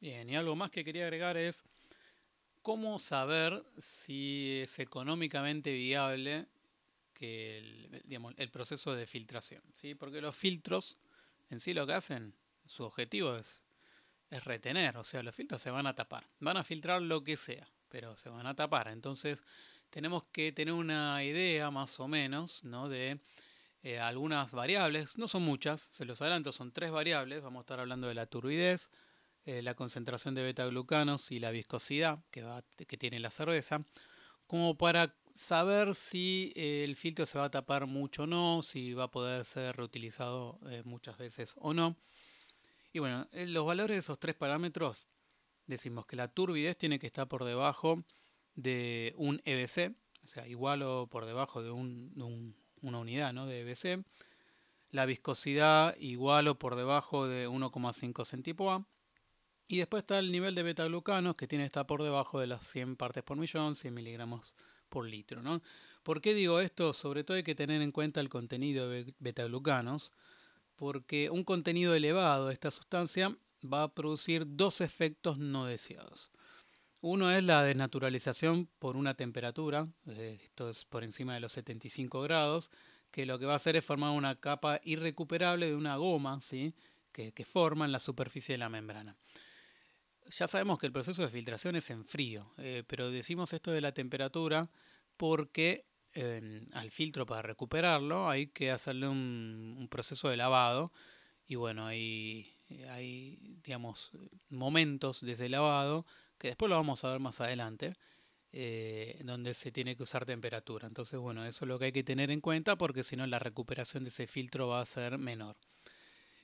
Bien, 0.00 0.28
y 0.28 0.36
algo 0.36 0.56
más 0.56 0.70
que 0.70 0.84
quería 0.84 1.04
agregar 1.04 1.36
es 1.36 1.64
cómo 2.62 2.98
saber 2.98 3.64
si 3.78 4.60
es 4.62 4.78
económicamente 4.78 5.72
viable 5.72 6.46
que 7.12 7.58
el, 7.58 8.34
el 8.36 8.50
proceso 8.50 8.94
de 8.94 9.06
filtración. 9.06 9.62
¿sí? 9.74 9.94
Porque 9.94 10.20
los 10.20 10.34
filtros 10.34 10.98
en 11.52 11.60
sí 11.60 11.74
lo 11.74 11.86
que 11.86 11.92
hacen, 11.92 12.34
su 12.66 12.82
objetivo 12.82 13.36
es, 13.36 13.62
es 14.30 14.42
retener, 14.44 14.96
o 14.96 15.04
sea, 15.04 15.22
los 15.22 15.34
filtros 15.34 15.60
se 15.60 15.70
van 15.70 15.86
a 15.86 15.94
tapar, 15.94 16.26
van 16.40 16.56
a 16.56 16.64
filtrar 16.64 17.02
lo 17.02 17.22
que 17.22 17.36
sea, 17.36 17.68
pero 17.90 18.16
se 18.16 18.30
van 18.30 18.46
a 18.46 18.56
tapar. 18.56 18.88
Entonces 18.88 19.44
tenemos 19.90 20.26
que 20.28 20.50
tener 20.52 20.72
una 20.72 21.22
idea 21.22 21.70
más 21.70 22.00
o 22.00 22.08
menos 22.08 22.64
¿no? 22.64 22.88
de 22.88 23.20
eh, 23.82 24.00
algunas 24.00 24.52
variables, 24.52 25.18
no 25.18 25.28
son 25.28 25.42
muchas, 25.42 25.88
se 25.90 26.06
los 26.06 26.22
adelanto, 26.22 26.52
son 26.52 26.72
tres 26.72 26.90
variables, 26.90 27.42
vamos 27.42 27.60
a 27.60 27.64
estar 27.64 27.80
hablando 27.80 28.08
de 28.08 28.14
la 28.14 28.24
turbidez, 28.24 28.88
eh, 29.44 29.60
la 29.60 29.74
concentración 29.74 30.34
de 30.34 30.44
beta-glucanos 30.44 31.30
y 31.32 31.38
la 31.38 31.50
viscosidad 31.50 32.24
que, 32.30 32.44
va, 32.44 32.62
que 32.62 32.96
tiene 32.96 33.20
la 33.20 33.30
cerveza, 33.30 33.84
como 34.46 34.78
para 34.78 35.14
saber 35.34 35.94
si 35.94 36.52
eh, 36.54 36.84
el 36.84 36.96
filtro 36.96 37.26
se 37.26 37.38
va 37.38 37.44
a 37.44 37.50
tapar 37.50 37.86
mucho 37.86 38.24
o 38.24 38.26
no, 38.26 38.62
si 38.62 38.94
va 38.94 39.04
a 39.04 39.10
poder 39.10 39.44
ser 39.44 39.76
reutilizado 39.76 40.58
eh, 40.68 40.82
muchas 40.84 41.18
veces 41.18 41.54
o 41.58 41.74
no. 41.74 41.96
Y 42.92 42.98
bueno, 42.98 43.26
los 43.32 43.66
valores 43.66 43.96
de 43.96 44.00
esos 44.00 44.18
tres 44.18 44.34
parámetros, 44.34 45.06
decimos 45.66 46.06
que 46.06 46.16
la 46.16 46.28
turbidez 46.28 46.76
tiene 46.76 46.98
que 46.98 47.06
estar 47.06 47.26
por 47.28 47.44
debajo 47.44 48.04
de 48.54 49.14
un 49.16 49.40
EBC, 49.44 49.94
o 50.24 50.28
sea, 50.28 50.46
igual 50.46 50.82
o 50.82 51.06
por 51.06 51.24
debajo 51.24 51.62
de, 51.62 51.70
una 51.70 52.98
unidad 52.98 53.32
¿no? 53.32 53.46
de 53.46 53.60
EBC. 53.60 54.04
La 54.90 55.06
viscosidad 55.06 55.96
igual 55.98 56.48
o 56.48 56.58
por 56.58 56.76
debajo 56.76 57.26
de 57.26 57.48
1,5 57.48 58.26
centipoa. 58.26 58.86
Y 59.68 59.78
después 59.78 60.02
está 60.02 60.18
el 60.18 60.30
nivel 60.30 60.54
de 60.54 60.62
beta-glucanos 60.62 61.34
que 61.34 61.48
tiene 61.48 61.64
que 61.64 61.68
estar 61.68 61.86
por 61.86 62.02
debajo 62.02 62.38
de 62.38 62.46
las 62.46 62.66
100 62.66 62.96
partes 62.96 63.22
por 63.22 63.38
millón, 63.38 63.74
100 63.74 63.94
miligramos 63.94 64.54
por 64.92 65.06
litro. 65.06 65.42
¿no? 65.42 65.62
¿Por 66.02 66.20
qué 66.20 66.34
digo 66.34 66.60
esto? 66.60 66.92
Sobre 66.92 67.24
todo 67.24 67.38
hay 67.38 67.42
que 67.42 67.54
tener 67.54 67.80
en 67.80 67.90
cuenta 67.90 68.20
el 68.20 68.28
contenido 68.28 68.88
de 68.90 69.12
beta-glucanos, 69.18 70.12
porque 70.76 71.30
un 71.30 71.42
contenido 71.42 71.94
elevado 71.94 72.48
de 72.48 72.52
esta 72.52 72.70
sustancia 72.70 73.36
va 73.64 73.84
a 73.84 73.94
producir 73.94 74.44
dos 74.46 74.80
efectos 74.80 75.38
no 75.38 75.64
deseados. 75.64 76.30
Uno 77.00 77.32
es 77.32 77.42
la 77.42 77.64
desnaturalización 77.64 78.68
por 78.78 78.96
una 78.96 79.14
temperatura, 79.14 79.88
eh, 80.06 80.38
esto 80.44 80.70
es 80.70 80.84
por 80.84 81.02
encima 81.02 81.34
de 81.34 81.40
los 81.40 81.52
75 81.52 82.20
grados, 82.22 82.70
que 83.10 83.26
lo 83.26 83.38
que 83.38 83.46
va 83.46 83.54
a 83.54 83.56
hacer 83.56 83.74
es 83.76 83.84
formar 83.84 84.10
una 84.10 84.36
capa 84.36 84.80
irrecuperable 84.84 85.66
de 85.66 85.74
una 85.74 85.96
goma 85.96 86.40
¿sí? 86.40 86.74
que, 87.10 87.32
forma 87.44 87.84
en 87.84 87.92
la 87.92 87.98
superficie 87.98 88.54
de 88.54 88.58
la 88.58 88.68
membrana. 88.68 89.16
Ya 90.38 90.48
sabemos 90.48 90.78
que 90.78 90.86
el 90.86 90.92
proceso 90.92 91.22
de 91.22 91.28
filtración 91.28 91.76
es 91.76 91.90
en 91.90 92.04
frío, 92.04 92.52
eh, 92.56 92.84
pero 92.86 93.10
decimos 93.10 93.52
esto 93.52 93.70
de 93.70 93.82
la 93.82 93.92
temperatura 93.92 94.70
porque 95.18 95.84
em, 96.14 96.66
al 96.72 96.90
filtro 96.90 97.26
para 97.26 97.42
recuperarlo 97.42 98.30
hay 98.30 98.46
que 98.46 98.70
hacerle 98.70 99.08
un, 99.08 99.88
proceso 99.90 100.30
de 100.30 100.38
lavado 100.38 100.90
y 101.46 101.56
bueno, 101.56 101.86
hay, 101.86 102.50
hay 102.90 103.58
digamos 103.62 104.12
momentos 104.48 105.20
de 105.20 105.32
ese 105.32 105.50
lavado 105.50 106.06
que 106.38 106.48
después 106.48 106.70
lo 106.70 106.76
vamos 106.76 107.04
a 107.04 107.10
ver 107.10 107.20
más 107.20 107.40
adelante 107.42 107.94
eh, 108.52 109.20
donde 109.24 109.52
se 109.54 109.70
tiene 109.70 109.96
que 109.96 110.02
usar 110.02 110.24
temperatura. 110.24 110.86
Entonces 110.86 111.18
bueno, 111.20 111.44
eso 111.44 111.64
es 111.66 111.68
lo 111.68 111.78
que 111.78 111.86
hay 111.86 111.92
que 111.92 112.04
tener 112.04 112.30
en 112.30 112.40
cuenta 112.40 112.76
porque 112.76 113.02
si 113.02 113.16
no 113.16 113.26
la 113.26 113.38
recuperación 113.38 114.04
de 114.04 114.08
ese 114.08 114.26
filtro 114.26 114.68
va 114.68 114.80
a 114.80 114.86
ser 114.86 115.18
menor. 115.18 115.56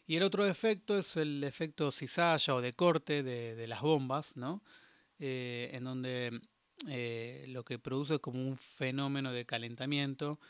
Y 0.09 0.17
el 0.17 0.23
otro 0.23 0.47
efecto 0.47 0.97
es 0.99 1.19
el 1.19 1.45
efecto 1.45 1.93
cizalla 1.93 2.55
o 2.55 2.63
de 2.63 2.73
corte 2.73 3.23
de, 3.23 3.67
las 3.67 3.83
bombas, 3.83 4.35
¿no? 4.39 4.63
Eh, 5.19 5.69
en 5.75 5.85
donde 5.85 6.41
eh, 6.89 7.45
lo 7.49 7.63
que 7.63 7.79
produce 7.79 8.15
es 8.15 8.21
como 8.21 8.41
un 8.41 8.57
fenómeno 8.57 9.33
de 9.33 9.45
calentamiento 9.45 10.41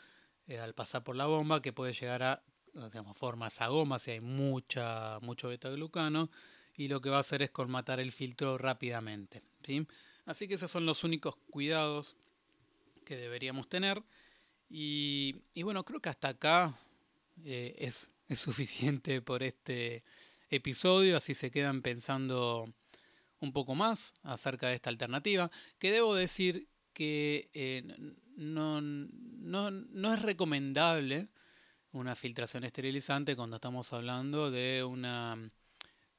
eh, 0.47 0.59
al 0.59 0.73
pasar 0.73 1.03
por 1.03 1.17
la 1.17 1.25
bomba 1.25 1.61
que 1.61 1.73
puede 1.73 1.91
llegar 1.91 2.23
a 2.23 2.41
digamos, 2.73 3.17
formas 3.17 3.59
a 3.59 3.67
goma 3.67 3.99
si 3.99 4.11
hay 4.11 4.21
mucha, 4.21 5.19
mucho 5.23 5.49
beta-glucano 5.49 6.31
y 6.77 6.87
lo 6.87 7.01
que 7.01 7.09
va 7.09 7.17
a 7.17 7.21
hacer 7.21 7.41
es 7.41 7.51
colmatar 7.51 7.99
el 7.99 8.13
filtro 8.13 8.57
rápidamente. 8.57 9.43
¿sí? 9.61 9.85
Así 10.25 10.47
que 10.47 10.53
esos 10.53 10.71
son 10.71 10.85
los 10.85 11.03
únicos 11.03 11.35
cuidados 11.49 12.15
que 13.03 13.17
deberíamos 13.17 13.67
tener. 13.67 14.01
Y 14.69 15.41
bueno, 15.63 15.83
creo 15.83 15.99
que 15.99 16.07
hasta 16.07 16.29
acá 16.29 16.73
es 17.43 18.11
es 18.29 18.39
suficiente 18.39 19.21
por 19.21 19.43
este 19.43 20.03
episodio, 20.49 21.17
así 21.17 21.33
se 21.33 21.51
quedan 21.51 21.81
pensando 21.81 22.71
un 23.39 23.51
poco 23.51 23.75
más 23.75 24.13
acerca 24.23 24.67
de 24.67 24.75
esta 24.75 24.89
alternativa, 24.89 25.49
que 25.79 25.91
debo 25.91 26.15
decir 26.15 26.69
que 26.93 27.49
eh, 27.53 27.83
no, 28.35 28.81
no, 28.81 30.13
es 30.13 30.21
recomendable 30.21 31.27
una 31.91 32.15
filtración 32.15 32.63
esterilizante 32.63 33.35
cuando 33.35 33.55
estamos 33.55 33.91
hablando 33.93 34.51
de 34.51 34.83
una 34.83 35.51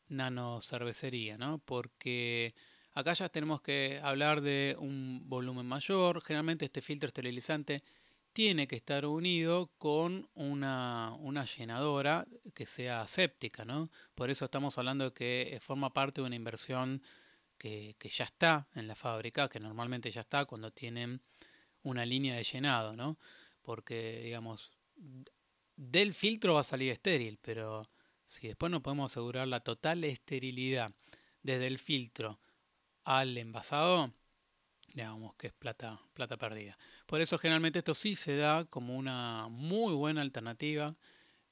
nano 0.08 0.60
cervecería, 0.60 1.38
¿no? 1.38 1.58
Porque 1.58 2.54
acá 2.92 3.12
ya 3.14 3.28
tenemos 3.28 3.62
que 3.62 4.00
hablar 4.02 4.40
de 4.40 4.74
un 4.80 5.28
volumen 5.28 5.66
mayor, 5.66 6.22
generalmente 6.22 6.64
este 6.64 6.82
filtro 6.82 7.06
esterilizante 7.06 7.84
tiene 8.32 8.68
que 8.68 8.76
estar 8.76 9.06
unido 9.06 9.70
con 9.78 10.28
una, 10.34 11.16
llenadora 11.56 12.26
que 12.54 12.66
sea 12.66 13.06
séptica, 13.06 13.64
¿no? 13.64 13.90
Por 14.14 14.30
eso 14.30 14.44
estamos 14.44 14.78
hablando 14.78 15.06
de 15.06 15.12
que 15.12 15.54
eh, 15.54 15.60
forma 15.60 15.92
parte 15.92 16.20
de 16.20 16.26
una 16.26 16.36
inversión 16.36 17.02
que, 17.58 17.96
ya 18.00 18.24
está 18.24 18.68
en 18.74 18.86
la 18.86 18.94
fábrica, 18.94 19.48
que 19.48 19.60
normalmente 19.60 20.10
ya 20.10 20.22
está 20.22 20.44
cuando 20.44 20.70
tienen 20.70 21.20
una 21.82 22.06
línea 22.06 22.36
de 22.36 22.44
llenado, 22.44 22.96
¿no? 22.96 23.18
Porque, 23.62 24.22
digamos, 24.24 24.72
del 25.76 26.14
filtro 26.14 26.54
va 26.54 26.60
a 26.60 26.64
salir 26.64 26.92
estéril, 26.92 27.38
pero 27.42 27.90
si 28.26 28.48
después 28.48 28.70
no 28.70 28.82
podemos 28.82 29.12
asegurar 29.12 29.48
la 29.48 29.60
total 29.60 30.04
esterilidad 30.04 30.92
desde 31.42 31.66
el 31.66 31.78
filtro 31.78 32.40
al 33.04 33.36
envasado, 33.36 34.12
digamos 34.92 35.34
que 35.36 35.48
es 35.48 35.52
plata, 35.52 36.00
plata 36.14 36.36
perdida. 36.36 36.76
Por 37.06 37.20
eso 37.20 37.38
generalmente 37.38 37.78
esto 37.78 37.94
sí 37.94 38.14
se 38.14 38.36
da 38.36 38.64
como 38.64 38.96
una 38.96 39.48
muy 39.48 39.94
buena 39.94 40.20
alternativa, 40.20 40.94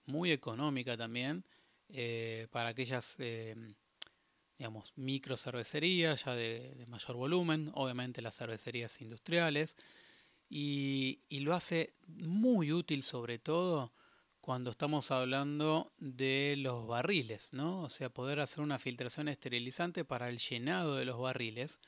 muy 0.07 0.33
económica 0.33 0.97
también, 0.97 1.45
eh, 1.89 2.49
para 2.51 2.71
aquellas 2.71 3.17
eh, 3.19 3.55
digamos, 4.59 4.93
micro 4.97 5.37
cervecerías 5.37 6.25
ya 6.25 6.35
de, 6.35 6.85
mayor 6.89 7.17
volumen, 7.17 7.71
obviamente 7.75 8.21
las 8.21 8.37
cervecerías 8.37 9.01
industriales, 9.01 9.77
y, 10.51 11.21
y 11.29 11.41
lo 11.41 11.55
hace 11.55 11.95
muy 12.07 12.73
útil 12.73 13.03
sobre 13.03 13.39
todo 13.39 13.93
cuando 14.41 14.71
estamos 14.71 15.11
hablando 15.11 15.93
de 15.99 16.57
los 16.57 16.87
barriles, 16.87 17.53
¿no? 17.53 17.83
O 17.83 17.91
sea, 17.91 18.09
poder 18.09 18.41
hacer 18.41 18.61
una 18.61 18.79
filtración 18.79 19.29
esterilizante 19.29 20.05
para 20.07 20.31
el 20.31 20.39
llenado 20.39 20.97
de 20.97 21.05
los 21.05 21.21
barriles 21.21 21.81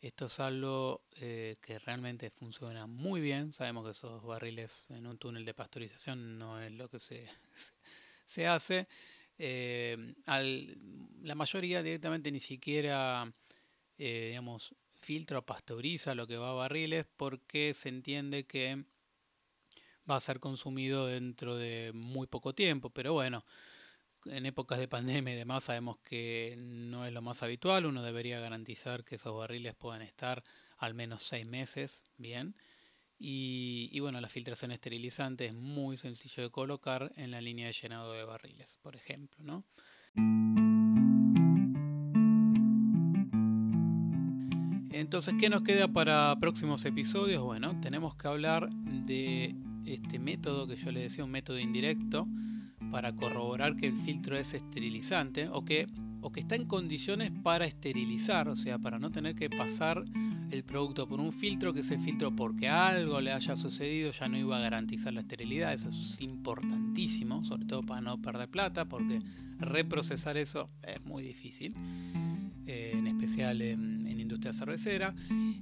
esto 0.00 0.26
es 0.26 0.40
algo 0.40 1.04
eh, 1.16 1.56
que 1.60 1.78
realmente 1.78 2.30
funciona 2.30 2.86
muy 2.86 3.20
bien. 3.20 3.52
Sabemos 3.52 3.84
que 3.84 3.92
esos 3.92 4.22
barriles 4.22 4.84
en 4.90 5.06
un 5.06 5.18
túnel 5.18 5.44
de 5.44 5.54
pastorización 5.54 6.38
no 6.38 6.60
es 6.60 6.72
lo 6.72 6.88
que 6.88 6.98
se, 6.98 7.28
se 8.24 8.46
hace. 8.46 8.88
Eh, 9.38 10.14
la 11.22 11.34
mayoría 11.34 11.82
directamente 11.82 12.30
ni 12.30 12.40
siquiera, 12.40 13.30
eh, 13.98 14.28
digamos, 14.30 14.74
filtra 15.00 15.38
o 15.38 15.46
pastoriza 15.46 16.14
lo 16.14 16.26
que 16.26 16.36
va 16.36 16.50
a 16.50 16.54
barriles 16.54 17.06
porque 17.16 17.74
se 17.74 17.88
entiende 17.88 18.46
que 18.46 18.84
va 20.08 20.16
a 20.16 20.20
ser 20.20 20.40
consumido 20.40 21.06
dentro 21.06 21.56
de 21.56 21.92
muy 21.94 22.26
poco 22.26 22.54
tiempo. 22.54 22.90
Pero 22.90 23.12
bueno, 23.12 23.44
en 24.30 24.46
épocas 24.46 24.78
de 24.78 24.88
pandemia 24.88 25.34
y 25.34 25.36
demás 25.36 25.64
sabemos 25.64 25.98
que 25.98 26.56
no 26.58 27.06
es 27.06 27.12
lo 27.12 27.22
más 27.22 27.42
habitual, 27.42 27.86
uno 27.86 28.02
debería 28.02 28.40
garantizar 28.40 29.04
que 29.04 29.16
esos 29.16 29.36
barriles 29.36 29.74
puedan 29.74 30.02
estar 30.02 30.42
al 30.78 30.94
menos 30.94 31.22
seis 31.22 31.46
meses 31.46 32.04
bien. 32.16 32.56
Y, 33.18 33.98
bueno, 34.00 34.20
la 34.20 34.28
filtración 34.28 34.72
esterilizante 34.72 35.46
es 35.46 35.54
muy 35.54 35.96
sencillo 35.96 36.42
de 36.42 36.50
colocar 36.50 37.12
en 37.16 37.30
la 37.30 37.40
línea 37.40 37.66
de 37.66 37.72
llenado 37.72 38.12
de 38.12 38.24
barriles, 38.24 38.78
por 38.82 38.94
ejemplo. 38.94 39.42
¿no? 39.42 39.64
Entonces, 44.92 45.34
¿qué 45.40 45.48
nos 45.48 45.62
queda 45.62 45.88
para 45.88 46.36
próximos 46.40 46.84
episodios? 46.84 47.42
Bueno, 47.42 47.80
tenemos 47.80 48.16
que 48.16 48.28
hablar 48.28 48.68
de 48.70 49.54
este 49.86 50.18
método 50.18 50.66
que 50.66 50.76
yo 50.76 50.90
le 50.90 51.00
decía, 51.00 51.24
un 51.24 51.30
método 51.30 51.58
indirecto, 51.58 52.26
para 52.90 53.14
corroborar 53.14 53.76
que 53.76 53.86
el 53.86 53.96
filtro 53.96 54.36
es 54.36 54.54
esterilizante 54.54 55.48
o 55.48 55.64
que, 55.64 55.86
o 56.20 56.30
que 56.30 56.40
está 56.40 56.56
en 56.56 56.66
condiciones 56.66 57.30
para 57.42 57.66
esterilizar, 57.66 58.48
o 58.48 58.56
sea, 58.56 58.78
para 58.78 58.98
no 58.98 59.10
tener 59.10 59.34
que 59.34 59.50
pasar 59.50 60.04
el 60.50 60.64
producto 60.64 61.08
por 61.08 61.20
un 61.20 61.32
filtro, 61.32 61.72
que 61.72 61.80
ese 61.80 61.98
filtro 61.98 62.34
porque 62.34 62.68
algo 62.68 63.20
le 63.20 63.32
haya 63.32 63.56
sucedido 63.56 64.12
ya 64.12 64.28
no 64.28 64.38
iba 64.38 64.56
a 64.56 64.60
garantizar 64.60 65.12
la 65.12 65.20
esterilidad, 65.20 65.72
eso 65.72 65.88
es 65.88 66.20
importantísimo, 66.20 67.44
sobre 67.44 67.64
todo 67.64 67.82
para 67.82 68.00
no 68.00 68.20
perder 68.20 68.48
plata, 68.48 68.84
porque 68.84 69.20
reprocesar 69.58 70.36
eso 70.36 70.70
es 70.82 71.04
muy 71.04 71.22
difícil. 71.22 71.74
Eh, 72.68 72.94
en 72.94 73.06
especial 73.06 73.62
en, 73.62 74.06
industria 74.20 74.52
cervecera. 74.52 75.14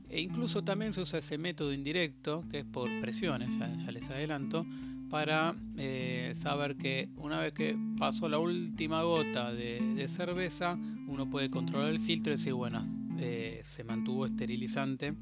E 0.09 0.22
incluso 0.22 0.64
también 0.64 0.93
se 0.93 1.03
usa 1.03 1.18
ese 1.18 1.37
método 1.37 1.72
indirecto, 1.72 2.43
que 2.51 2.61
es 2.61 2.64
por 2.64 2.89
presiones, 3.01 3.51
ya, 3.59 3.93
les 3.93 4.09
adelanto, 4.09 4.66
para 5.15 5.55
eh, 5.77 6.33
saber 6.35 6.75
que 6.75 7.09
una 7.15 7.39
vez 7.39 7.53
que 7.53 7.79
pasó 8.01 8.29
la 8.29 8.41
última 8.41 9.05
gota 9.05 9.53
de, 9.53 10.09
cerveza, 10.09 10.77
uno 11.07 11.31
puede 11.31 11.51
controlar 11.51 11.91
el 11.91 12.01
filtro 12.01 12.33
y 12.33 12.37
decir, 12.37 12.53
bueno, 12.53 12.85
eh, 13.21 13.61
se 13.62 13.85
mantuvo 13.85 14.27
esterilizante 14.27 15.15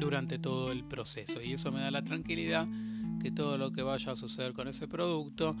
durante 0.00 0.40
todo 0.40 0.72
el 0.72 0.82
proceso. 0.82 1.40
Y 1.40 1.52
eso 1.52 1.70
me 1.70 1.78
da 1.78 1.92
la 1.92 2.02
tranquilidad 2.02 2.66
que 3.22 3.30
todo 3.30 3.56
lo 3.56 3.70
que 3.70 3.82
vaya 3.82 4.10
a 4.10 4.16
suceder 4.16 4.52
con 4.52 4.66
ese 4.66 4.88
producto 4.88 5.56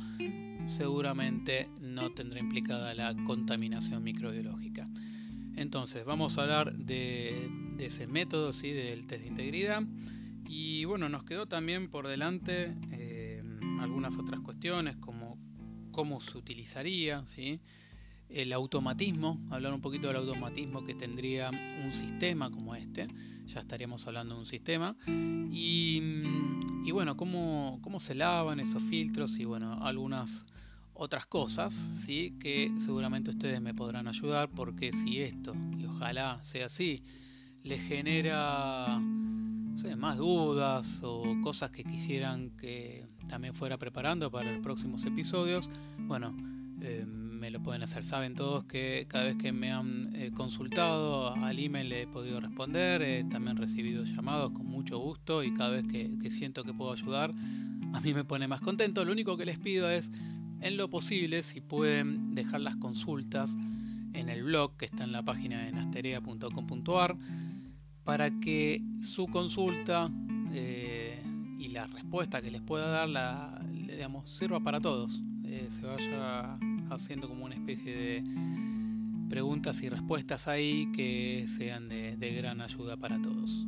seguramente 0.66 1.68
no 1.80 2.10
tendrá 2.10 2.40
implicada 2.40 2.92
la 2.92 3.14
contaminación 3.24 4.02
microbiológica. 4.02 4.88
Entonces, 5.54 6.04
vamos 6.04 6.38
a 6.38 6.42
hablar 6.42 6.74
de, 6.74 7.48
ese 7.78 8.08
método, 8.08 8.52
¿sí? 8.52 8.72
del 8.72 9.06
test 9.06 9.22
de 9.22 9.28
integridad. 9.28 9.84
Y 10.48 10.84
bueno, 10.86 11.08
nos 11.08 11.22
quedó 11.22 11.46
también 11.46 11.88
por 11.88 12.08
delante 12.08 12.74
eh, 12.90 13.03
algunas 13.80 14.18
otras 14.18 14.40
cuestiones, 14.40 14.96
como 14.96 15.38
cómo 15.92 16.20
se 16.20 16.36
utilizaría, 16.38 17.24
el 18.28 18.52
automatismo, 18.52 19.40
hablar 19.50 19.72
un 19.72 19.80
poquito 19.80 20.08
del 20.08 20.16
automatismo 20.16 20.84
que 20.84 20.94
tendría 20.94 21.50
un 21.84 21.92
sistema 21.92 22.50
como 22.50 22.74
este, 22.74 23.06
ya 23.46 23.60
estaríamos 23.60 24.06
hablando 24.06 24.34
de 24.34 24.40
un 24.40 24.46
sistema, 24.46 24.96
y, 25.06 26.02
y 26.84 26.90
bueno, 26.90 27.16
cómo, 27.16 27.78
cómo 27.82 28.00
se 28.00 28.14
lavan 28.14 28.60
esos 28.60 28.82
filtros 28.82 29.38
y 29.38 29.44
bueno, 29.44 29.78
algunas 29.82 30.46
otras 30.94 31.26
cosas, 31.26 31.74
¿sí? 31.74 32.34
que 32.40 32.72
seguramente 32.78 33.30
ustedes 33.30 33.60
me 33.60 33.74
podrán 33.74 34.08
ayudar 34.08 34.48
porque 34.48 34.92
si 34.92 35.20
esto, 35.20 35.54
y 35.78 35.84
ojalá 35.84 36.42
sea 36.42 36.66
así, 36.66 37.02
les 37.62 37.80
genera 37.82 39.00
más 39.96 40.18
dudas 40.18 41.00
o 41.02 41.36
cosas 41.42 41.70
que 41.70 41.84
quisieran 41.84 42.50
que 42.50 43.06
también 43.28 43.54
fuera 43.54 43.78
preparando 43.78 44.30
para 44.30 44.52
los 44.52 44.60
próximos 44.60 45.04
episodios, 45.04 45.70
bueno, 45.98 46.36
eh, 46.80 47.04
me 47.06 47.50
lo 47.50 47.62
pueden 47.62 47.82
hacer. 47.82 48.04
Saben 48.04 48.34
todos 48.34 48.64
que 48.64 49.06
cada 49.08 49.24
vez 49.24 49.36
que 49.36 49.52
me 49.52 49.72
han 49.72 50.14
eh, 50.14 50.30
consultado 50.34 51.34
al 51.34 51.58
email 51.58 51.92
he 51.92 52.06
podido 52.06 52.40
responder, 52.40 53.02
he 53.02 53.24
también 53.24 53.56
recibido 53.56 54.04
llamados 54.04 54.50
con 54.50 54.66
mucho 54.66 54.98
gusto 54.98 55.42
y 55.42 55.52
cada 55.52 55.70
vez 55.70 55.84
que, 55.86 56.18
que 56.20 56.30
siento 56.30 56.64
que 56.64 56.72
puedo 56.72 56.92
ayudar, 56.92 57.34
a 57.92 58.00
mí 58.00 58.14
me 58.14 58.24
pone 58.24 58.48
más 58.48 58.60
contento. 58.60 59.04
Lo 59.04 59.12
único 59.12 59.36
que 59.36 59.44
les 59.44 59.58
pido 59.58 59.90
es 59.90 60.10
en 60.60 60.76
lo 60.76 60.88
posible, 60.88 61.42
si 61.42 61.60
pueden 61.60 62.34
dejar 62.34 62.60
las 62.60 62.76
consultas 62.76 63.56
en 64.14 64.28
el 64.28 64.44
blog 64.44 64.76
que 64.76 64.86
está 64.86 65.04
en 65.04 65.12
la 65.12 65.22
página 65.22 65.60
de 65.60 65.72
nasterea.com.ar 65.72 67.16
para 68.04 68.30
que 68.40 68.82
su 69.02 69.26
consulta 69.26 70.10
eh, 70.52 71.03
la 71.74 71.86
respuesta 71.88 72.40
que 72.40 72.50
les 72.52 72.60
pueda 72.60 72.86
dar 72.86 73.08
la, 73.08 73.60
digamos, 73.72 74.30
sirva 74.30 74.60
para 74.60 74.80
todos. 74.80 75.20
Eh, 75.44 75.66
se 75.68 75.84
vaya 75.84 76.56
haciendo 76.90 77.28
como 77.28 77.44
una 77.44 77.56
especie 77.56 77.94
de 77.94 78.24
preguntas 79.28 79.82
y 79.82 79.88
respuestas 79.88 80.46
ahí 80.46 80.90
que 80.92 81.46
sean 81.48 81.88
de 81.88 82.34
gran 82.36 82.60
ayuda 82.60 82.96
para 82.96 83.20
todos. 83.20 83.66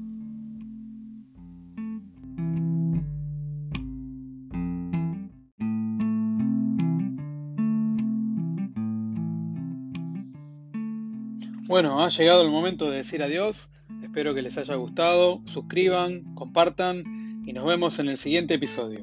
Bueno, 11.67 12.05
ha 12.05 12.09
llegado 12.11 12.43
el 12.43 12.51
momento 12.51 12.89
de 12.89 12.99
decir 12.99 13.25
adiós. 13.25 13.69
Espero 14.01 14.33
que 14.35 14.43
les 14.43 14.57
haya 14.57 14.77
gustado. 14.77 15.43
Suscriban, 15.47 16.23
compartan 16.35 17.16
y 17.47 17.55
nos 17.55 17.65
vemos 17.65 17.99
en 17.99 18.09
el 18.09 18.19
siguiente 18.19 18.53
episodio. 18.55 19.01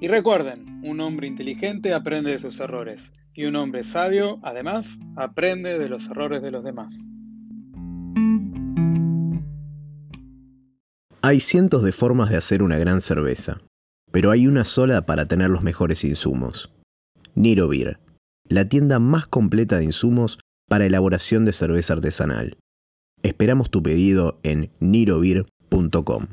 y 0.00 0.08
recuerden, 0.08 0.80
un 0.82 1.00
hombre 1.00 1.28
inteligente 1.28 1.94
aprende 1.94 2.32
de 2.32 2.38
sus 2.38 2.58
errores 2.58 3.12
y 3.34 3.44
un 3.44 3.54
hombre 3.54 3.84
sabio, 3.84 4.40
además, 4.42 4.98
aprende 5.14 5.78
de 5.78 5.88
los 5.88 6.08
errores 6.08 6.42
de 6.42 6.50
los 6.50 6.64
demás. 6.64 6.96
Hay 11.22 11.40
cientos 11.40 11.82
de 11.82 11.92
formas 11.92 12.30
de 12.30 12.38
hacer 12.38 12.62
una 12.62 12.78
gran 12.78 13.02
cerveza 13.02 13.60
pero 14.10 14.30
hay 14.30 14.46
una 14.46 14.64
sola 14.64 15.06
para 15.06 15.26
tener 15.26 15.50
los 15.50 15.62
mejores 15.62 16.04
insumos. 16.04 16.72
Niro 17.34 17.68
Beer, 17.68 18.00
la 18.48 18.68
tienda 18.68 18.98
más 18.98 19.26
completa 19.26 19.78
de 19.78 19.84
insumos 19.84 20.38
para 20.70 20.86
elaboración 20.86 21.44
de 21.44 21.52
cerveza 21.52 21.94
artesanal. 21.94 22.56
Esperamos 23.24 23.70
tu 23.70 23.82
pedido 23.82 24.38
en 24.44 24.70
nirobeer.com. 24.78 26.28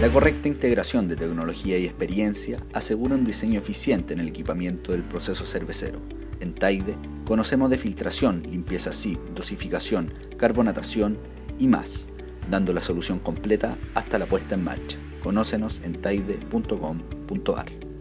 La 0.00 0.10
correcta 0.10 0.48
integración 0.48 1.06
de 1.06 1.14
tecnología 1.14 1.78
y 1.78 1.84
experiencia 1.84 2.58
asegura 2.74 3.14
un 3.14 3.24
diseño 3.24 3.60
eficiente 3.60 4.12
en 4.12 4.18
el 4.18 4.26
equipamiento 4.26 4.90
del 4.90 5.04
proceso 5.04 5.46
cervecero. 5.46 6.00
En 6.40 6.56
Taide 6.56 6.96
conocemos 7.24 7.70
de 7.70 7.78
filtración, 7.78 8.42
limpieza 8.42 8.92
SIP, 8.92 9.20
dosificación, 9.30 10.12
carbonatación 10.36 11.16
y 11.60 11.68
más 11.68 12.10
dando 12.50 12.72
la 12.72 12.80
solución 12.80 13.20
completa 13.20 13.78
hasta 13.94 14.18
la 14.18 14.26
puesta 14.26 14.56
en 14.56 14.64
marcha. 14.64 14.98
Conócenos 15.22 15.80
en 15.84 16.02
taide.com.ar. 16.02 17.91